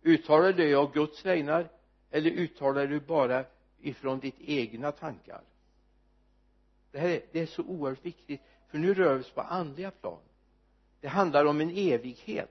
[0.03, 1.69] Uttalar du dig av Guds vägnar
[2.11, 3.45] eller uttalar du bara
[3.83, 5.41] ifrån ditt egna tankar.
[6.91, 9.91] Det här är, det är så oerhört viktigt för nu rör vi oss på andliga
[9.91, 10.19] plan.
[11.01, 12.51] Det handlar om en evighet.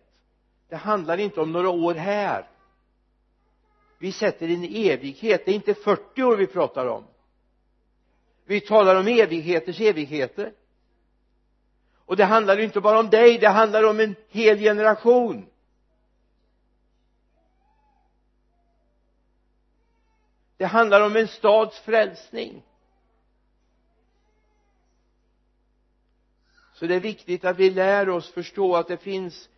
[0.69, 2.47] Det handlar inte om några år här.
[3.97, 5.45] Vi sätter en evighet.
[5.45, 7.03] Det är inte 40 år vi pratar om.
[8.45, 10.53] Vi talar om evigheters evigheter.
[12.05, 15.45] Och det handlar ju inte bara om dig det handlar om en hel generation.
[20.61, 22.63] Det handlar om en stads frälsning.
[26.73, 29.49] Så det är viktigt att vi lär oss förstå att det finns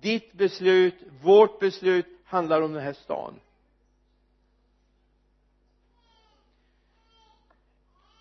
[0.00, 3.40] ditt beslut, vårt beslut handlar om den här stan.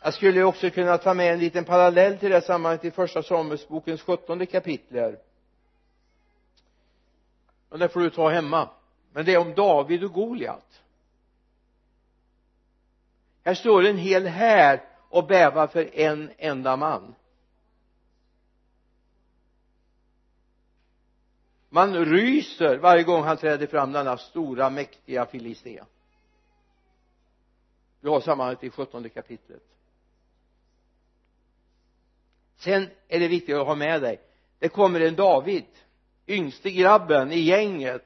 [0.01, 3.24] Jag skulle också kunna ta med en liten parallell till det här sammanhanget i första
[3.24, 5.18] Samuelsbokens sjuttonde kapitel
[7.70, 8.70] och det får du ta hemma.
[9.14, 10.82] Men det är om David och Goliat
[13.50, 17.16] här står en hel här och bävar för en enda man.
[21.70, 25.84] Man ryser varje gång han träder fram denna stora mäktiga filisté
[28.02, 29.64] vi har sammanhanget i sjuttonde kapitlet.
[32.58, 34.22] Sen är det viktigt att ha med dig
[34.60, 35.66] det kommer en David
[36.28, 38.06] yngste grabben i gänget.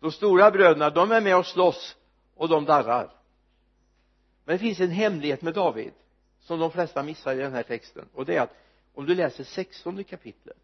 [0.00, 1.96] De stora bröderna de är med och slåss
[2.34, 3.21] och de darrar
[4.44, 5.92] men det finns en hemlighet med David
[6.40, 8.08] som de flesta missar i den här texten.
[8.14, 8.56] Och det är att
[8.94, 10.56] om du läser sextonde kapitlet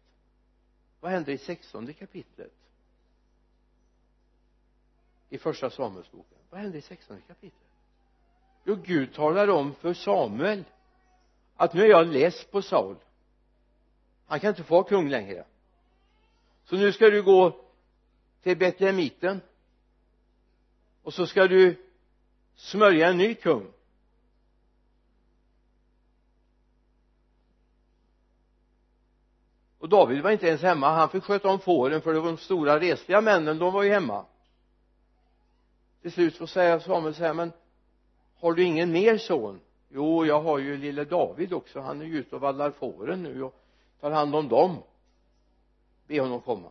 [0.99, 2.53] vad händer i sextonde kapitlet?
[5.29, 6.37] I första Samuelsboken.
[6.49, 7.69] Vad händer i sextonde kapitlet?
[8.63, 10.63] Jo Gud talar om för Samuel
[11.55, 12.95] att nu är jag less på Saul.
[14.25, 15.45] Han kan inte få vara kung längre.
[16.63, 17.65] Så nu ska du gå
[18.41, 19.41] till Betlehemiten
[21.03, 21.88] och så ska du
[22.59, 23.71] smörja en ny kung.
[29.79, 30.89] Och David var inte ens hemma.
[30.89, 33.91] Han fick sköta om fåren för det var de stora resliga männen de var ju
[33.91, 34.25] hemma.
[36.01, 37.51] Till slut så säger Samuel så här men
[38.39, 39.59] har du ingen mer son?
[39.89, 41.79] Jo jag har ju lille David också.
[41.79, 43.55] Han är ju ute och vallar fåren nu och
[43.99, 44.83] tar hand om dem.
[46.07, 46.69] Be honom komma.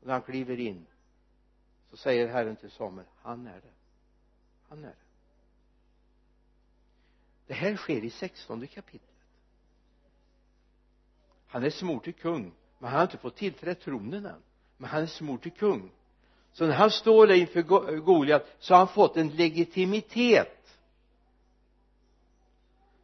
[0.00, 0.86] Och när han kliver in
[1.90, 3.71] så säger Herren till Samuel han är det
[4.72, 4.94] han är det
[7.46, 9.10] det här sker i sextonde kapitlet.
[11.46, 14.42] Han är smord till kung men han har inte fått tillträda tronen än.
[14.76, 15.90] Men han är smord till kung.
[16.52, 20.78] Så när han står där inför eh, Goliat så har han fått en legitimitet.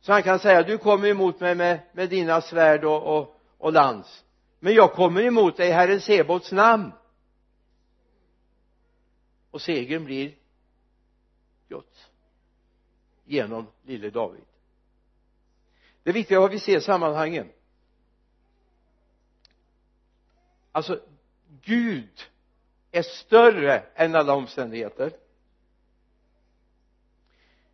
[0.01, 3.73] Så han kan säga du kommer emot mig med, med dina svärd och, och, och
[3.73, 4.25] lans.
[4.59, 6.93] Men jag kommer emot dig i Herren Sebots namn.
[9.51, 10.38] Och segern blir
[11.69, 12.11] Guds
[13.25, 14.45] genom lille David.
[16.03, 17.49] Det viktiga är vad vi ser sammanhangen.
[20.73, 21.01] Alltså
[21.64, 22.31] Gud
[22.91, 25.12] är större än alla omständigheter.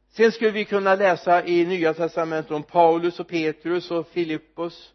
[0.09, 4.95] Sen skulle vi kunna läsa i nya testamentet om Paulus och Petrus och Filippus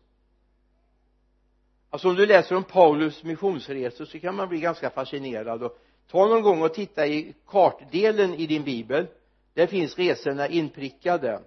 [1.90, 5.80] alltså om du läser om Paulus missionsresor så kan man bli ganska fascinerad och
[6.12, 9.08] ta någon gång och titta i kartdelen i din bibel.
[9.54, 11.42] Där finns resorna inprickade.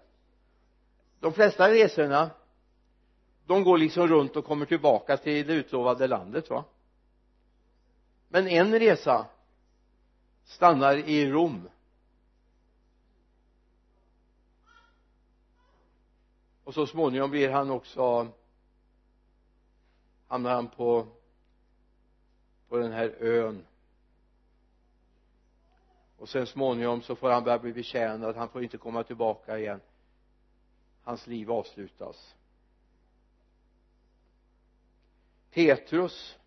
[1.20, 2.30] De flesta resorna
[3.46, 6.64] de går liksom runt och kommer tillbaka till det utlovade landet va?
[8.28, 9.26] Men en resa
[10.44, 11.68] stannar i Rom.
[16.64, 18.28] Och så småningom blir han också
[20.28, 21.06] hamnar han på
[22.68, 23.66] på den här ön
[26.22, 29.80] och sen småningom så får han börja bli betjänad han får inte komma tillbaka igen.
[31.02, 32.34] Hans liv avslutas.
[35.50, 36.38] Petrus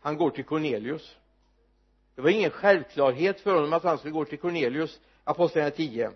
[0.00, 1.16] han går till Cornelius.
[2.14, 6.12] Det var ingen självklarhet för honom att han skulle gå till Cornelius apostlagärningarna 10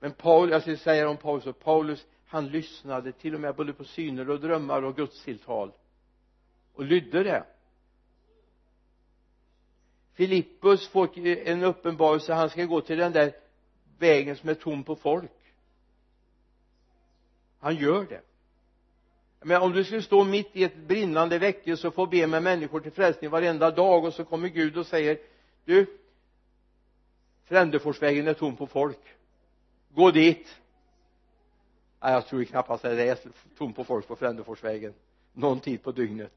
[0.00, 3.72] men Paulus, jag skulle säga om Paulus och Paulus han lyssnade till och med både
[3.72, 5.72] på syner och drömmar och gudstilltal
[6.74, 7.44] och lydde det.
[10.14, 13.32] Filippus får en uppenbarelse han ska gå till den där
[13.98, 15.30] vägen som är tom på folk.
[17.58, 18.20] Han gör det.
[19.40, 22.80] Men om du skulle stå mitt i ett brinnande väckelse och få be med människor
[22.80, 25.18] till frälsning varenda dag och så kommer Gud och säger
[25.64, 25.98] du
[27.44, 28.98] Frändeforsvägen är tom på folk.
[29.94, 30.60] Gå dit.
[32.00, 33.18] Nej jag tror knappast att det är
[33.58, 34.94] tom på folk på Frändeforsvägen.
[35.32, 36.32] Någon tid på dygnet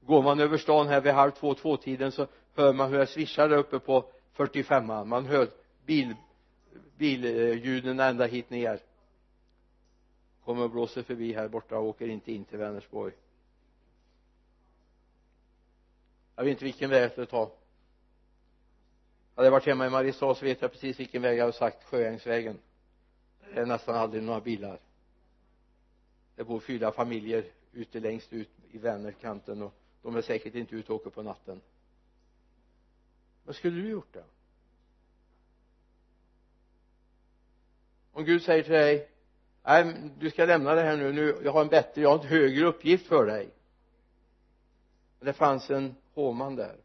[0.00, 3.48] går man över stan här vid halv två tvåtiden så hör man hur det svischar
[3.48, 5.48] där uppe på 45 man hör
[5.86, 6.14] bil
[6.98, 8.80] billjuden ända hit ner.
[10.44, 13.12] Kommer och blåser förbi här borta och åker inte in till Vänersborg.
[16.36, 17.50] Jag vet inte vilken väg jag skulle ta.
[19.34, 21.84] Hade jag varit hemma i Mariestad så vet jag precis vilken väg jag har sagt
[21.84, 22.58] Sjöängsvägen.
[23.54, 24.80] Det är nästan aldrig några bilar.
[26.36, 29.74] Det bor fyra familjer ute längst ut i Vänerkanten och
[30.08, 31.60] de är säkert inte ute och åker på natten.
[33.44, 34.24] Vad skulle du gjort då?
[38.12, 39.10] Om Gud säger till dig
[39.62, 42.26] nej du ska lämna det här nu, nu jag har en bättre, jag har en
[42.26, 43.50] högre uppgift för dig.
[45.18, 46.76] Men det fanns en hovman där.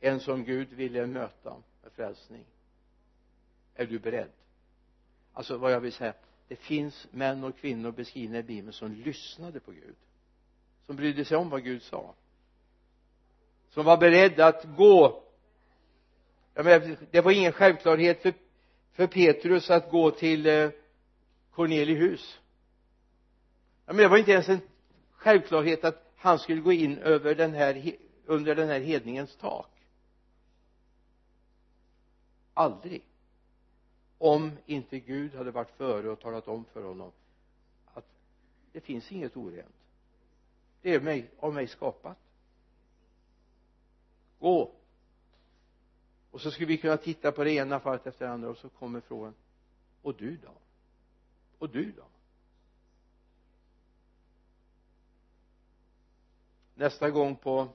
[0.00, 2.44] En som Gud ville möta med frälsning.
[3.74, 4.30] Är du beredd?
[5.32, 6.14] Alltså vad jag vill säga
[6.48, 9.96] det finns män och kvinnor beskrivna i bibeln som lyssnade på Gud
[10.92, 12.14] som brydde sig om vad Gud sa.
[13.70, 15.22] Som var beredd att gå.
[16.54, 18.34] Jag menar, det var ingen självklarhet för,
[18.92, 20.70] för Petrus att gå till eh,
[21.50, 22.40] Cornelius.
[23.86, 24.60] Jag menar, det var inte ens en
[25.12, 29.70] självklarhet att han skulle gå in över den här under den här hedningens tak.
[32.54, 33.02] Aldrig.
[34.18, 37.12] Om inte Gud hade varit före och talat om för honom
[37.94, 38.06] att
[38.72, 39.81] det finns inget orent
[40.82, 42.18] det är mig, av mig skapat.
[44.38, 44.72] Gå.
[46.30, 48.68] Och så skulle vi kunna titta på det ena fallet efter det andra och så
[48.68, 49.34] kommer frågan
[50.02, 50.54] och du då?
[51.58, 52.04] Och du då?
[56.74, 57.68] Nästa gång på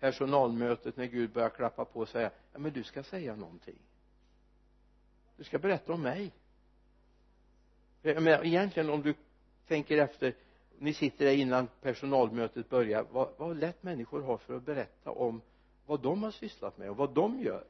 [0.00, 3.78] personalmötet när Gud börjar klappa på och säga ja men du ska säga någonting.
[5.36, 6.32] Du ska berätta om mig.
[8.02, 9.14] Jag menar, egentligen om du
[9.66, 10.34] tänker efter
[10.78, 15.40] ni sitter där innan personalmötet börjar vad, vad lätt människor har för att berätta om
[15.86, 17.64] vad de har sysslat med och vad de gör.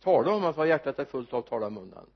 [0.00, 2.06] Tala om att vad hjärtat är fullt av talar munnen?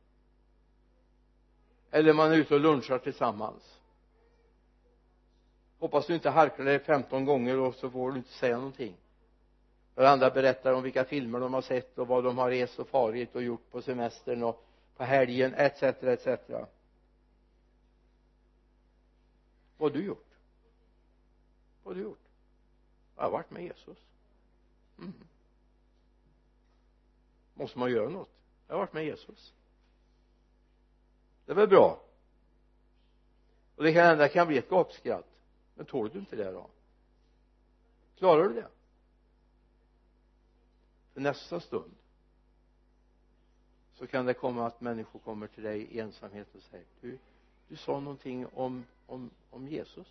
[1.90, 3.78] Eller man är ute och lunchar tillsammans?
[5.78, 8.96] Hoppas du inte harklar dig 15 gånger och så får du inte säga någonting.
[9.94, 12.88] För andra berättar om vilka filmer de har sett och vad de har rest och
[12.88, 14.64] farit och gjort på semestern och
[14.96, 16.26] på helgen etc etc
[19.82, 20.34] vad har du gjort?
[21.82, 22.28] Vad har du gjort?
[23.16, 23.98] Jag har varit med Jesus.
[24.98, 25.12] Mm.
[27.54, 28.30] måste man göra något?
[28.66, 29.54] Jag har varit med Jesus.
[31.46, 32.02] Det är väl bra.
[33.76, 35.40] Och det kan hända det kan bli ett gapskratt
[35.74, 36.70] men tål du inte det då?
[38.16, 38.68] Klarar du det?
[41.12, 41.94] För nästa stund
[43.92, 47.18] så kan det komma att människor kommer till dig i ensamhet och säger du
[47.72, 50.06] du sa någonting om, om, om Jesus.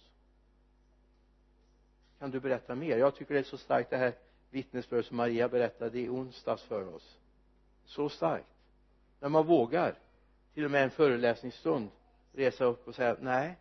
[2.20, 2.98] Kan du berätta mer?
[2.98, 4.14] Jag tycker det är så starkt det här
[4.50, 7.18] vittnesbördet som Maria berättade i onsdags för oss.
[7.86, 8.48] Så starkt.
[9.20, 9.96] När man vågar
[10.54, 11.90] till och med en föreläsningsstund
[12.34, 13.58] resa upp och säga nej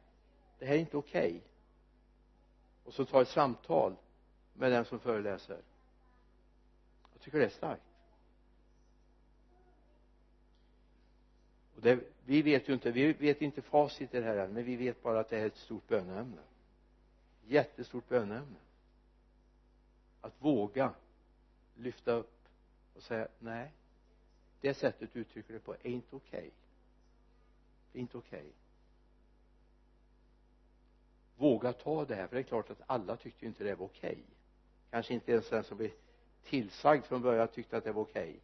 [0.58, 1.28] det här är inte okej.
[1.28, 1.40] Okay.
[2.84, 3.96] och så ta ett samtal
[4.52, 5.58] med den som föreläser.
[7.12, 7.82] Jag tycker det är starkt.
[11.80, 14.64] Och det, vi vet ju inte, vi vet inte facit i det här än men
[14.64, 16.42] vi vet bara att det är ett stort böneämne
[17.46, 18.58] jättestort böneämne
[20.20, 20.94] att våga
[21.74, 22.48] lyfta upp
[22.94, 23.72] och säga nej
[24.60, 26.50] det sättet du uttrycker det på är inte okej okay.
[27.92, 28.52] det är inte okej okay.
[31.36, 33.86] våga ta det här för det är klart att alla tyckte ju inte det var
[33.86, 34.22] okej okay.
[34.90, 35.90] kanske inte ens den som blev
[36.44, 38.40] tillsagd från början tyckte att det var okej okay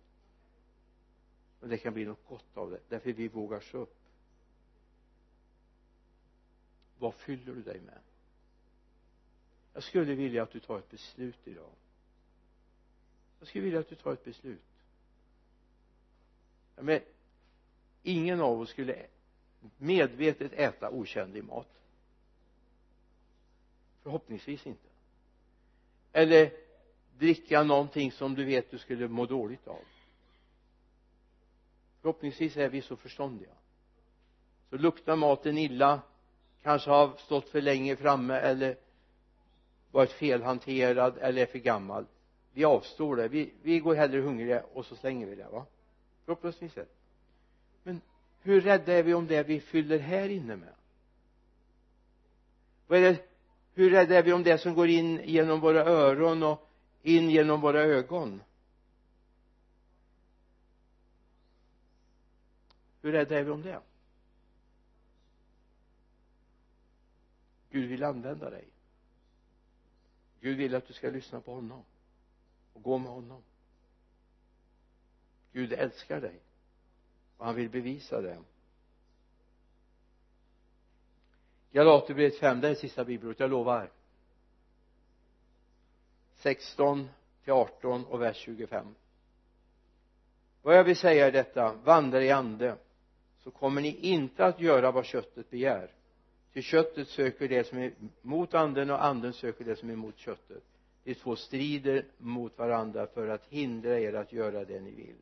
[1.61, 3.97] men det kan bli något gott av det därför vi vågar stå upp.
[6.99, 7.99] Vad fyller du dig med?
[9.73, 11.71] Jag skulle vilja att du tar ett beslut idag.
[13.39, 14.63] Jag skulle vilja att du tar ett beslut.
[16.77, 17.01] Men
[18.03, 19.07] ingen av oss skulle
[19.79, 21.69] medvetet äta otjänlig mat.
[24.03, 24.89] Förhoppningsvis inte.
[26.13, 26.53] Eller
[27.19, 29.85] dricka någonting som du vet du skulle må dåligt av
[32.07, 33.51] förhoppningsvis är vi så förståndiga.
[34.71, 36.01] Så luktar maten illa
[36.63, 38.77] kanske har stått för länge framme eller
[39.91, 42.07] varit felhanterad eller är för gammal.
[42.53, 43.29] Vi avstår det.
[43.29, 45.67] Vi, vi går hellre hungriga och så slänger vi det va?
[46.25, 46.87] Förhoppningsvis det.
[47.83, 48.01] Men
[48.43, 50.75] hur rädda är vi om det vi fyller här inne med?
[52.87, 53.19] Vad är det
[53.75, 56.69] hur rädda är vi om det som går in genom våra öron och
[57.03, 58.41] in genom våra ögon?
[63.07, 63.81] Hur rädda är vi om det?
[67.71, 68.69] Gud vill använda dig.
[70.41, 71.85] Gud vill att du ska lyssna på honom
[72.73, 73.43] och gå med honom.
[75.53, 76.41] Gud älskar dig
[77.37, 78.39] och han vill bevisa det.
[81.73, 83.91] Galaterbrevet 5 det är sista bibelordet jag lovar.
[86.35, 87.09] 16
[87.45, 88.95] till 18 och vers 25
[90.67, 92.77] vad jag vill säga är detta vandra i ande
[93.47, 95.91] så kommer ni inte att göra vad köttet begär.
[96.55, 97.93] Ty köttet söker det som är
[98.23, 100.63] mot anden och anden söker det som är mot köttet.
[101.05, 105.17] De två strider mot varandra för att hindra er att göra det ni vill.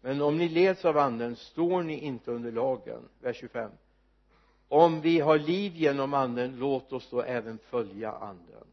[0.00, 3.08] Men om ni leds av anden står ni inte under lagen.
[3.20, 3.70] Vers 25
[4.68, 8.66] om vi har liv genom anden låt oss då även följa anden.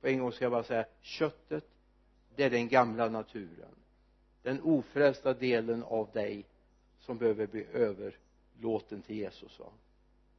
[0.00, 1.64] På en gång ska jag bara säga köttet
[2.36, 3.74] det är den gamla naturen.
[4.42, 6.44] Den ofrälsta delen av dig
[7.10, 9.72] som behöver bli överlåten till Jesus va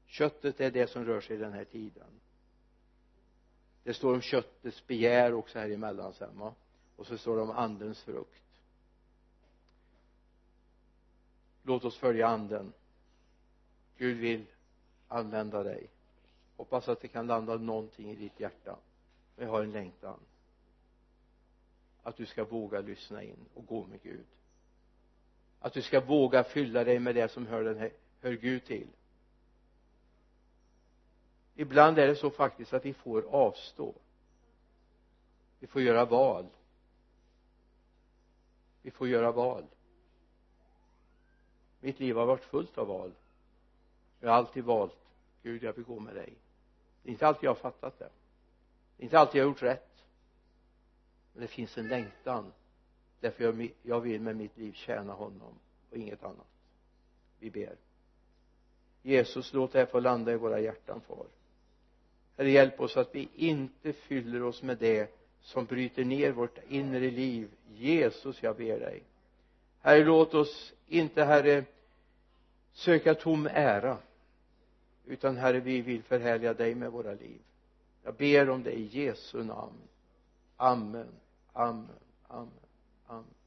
[0.05, 2.07] köttet är det som rör sig i den här tiden.
[3.84, 6.53] Det står om köttets begär också här emellan sen va
[6.95, 8.61] och så står det om andens frukt.
[11.63, 12.74] Låt oss följa anden.
[13.97, 14.45] Gud vill
[15.07, 15.89] använda dig.
[16.57, 18.78] Hoppas att det kan landa någonting i ditt hjärta.
[19.36, 20.19] Men jag har en längtan.
[22.03, 24.26] Att du ska våga lyssna in och gå med Gud
[25.62, 27.91] att du ska våga fylla dig med det som hör, den här,
[28.22, 28.88] hör Gud till.
[31.55, 33.95] Ibland är det så faktiskt att vi får avstå.
[35.59, 36.45] Vi får göra val.
[38.82, 39.66] Vi får göra val.
[41.80, 43.12] Mitt liv har varit fullt av val.
[44.20, 44.97] Jag har alltid valt
[45.43, 46.34] Gud jag vill gå med dig.
[47.03, 48.09] Det är inte alltid jag har fattat det.
[48.97, 50.03] Det är inte alltid jag har gjort rätt.
[51.34, 52.51] Men det finns en längtan
[53.22, 55.53] därför jag, jag vill med mitt liv tjäna honom
[55.89, 56.47] och inget annat.
[57.39, 57.76] Vi ber.
[59.01, 61.26] Jesus låt det här få landa i våra hjärtan far.
[62.38, 67.11] Herre hjälp oss att vi inte fyller oss med det som bryter ner vårt inre
[67.11, 67.49] liv.
[67.74, 69.03] Jesus jag ber dig.
[69.82, 71.65] Herre låt oss inte Herre
[72.74, 73.97] söka tom ära
[75.05, 77.39] utan Herre vi vill förhärliga dig med våra liv.
[78.03, 79.82] Jag ber om det i Jesu namn.
[80.57, 81.07] Amen.
[81.53, 81.88] Amen.
[82.28, 82.61] Amen.
[83.12, 83.40] Amen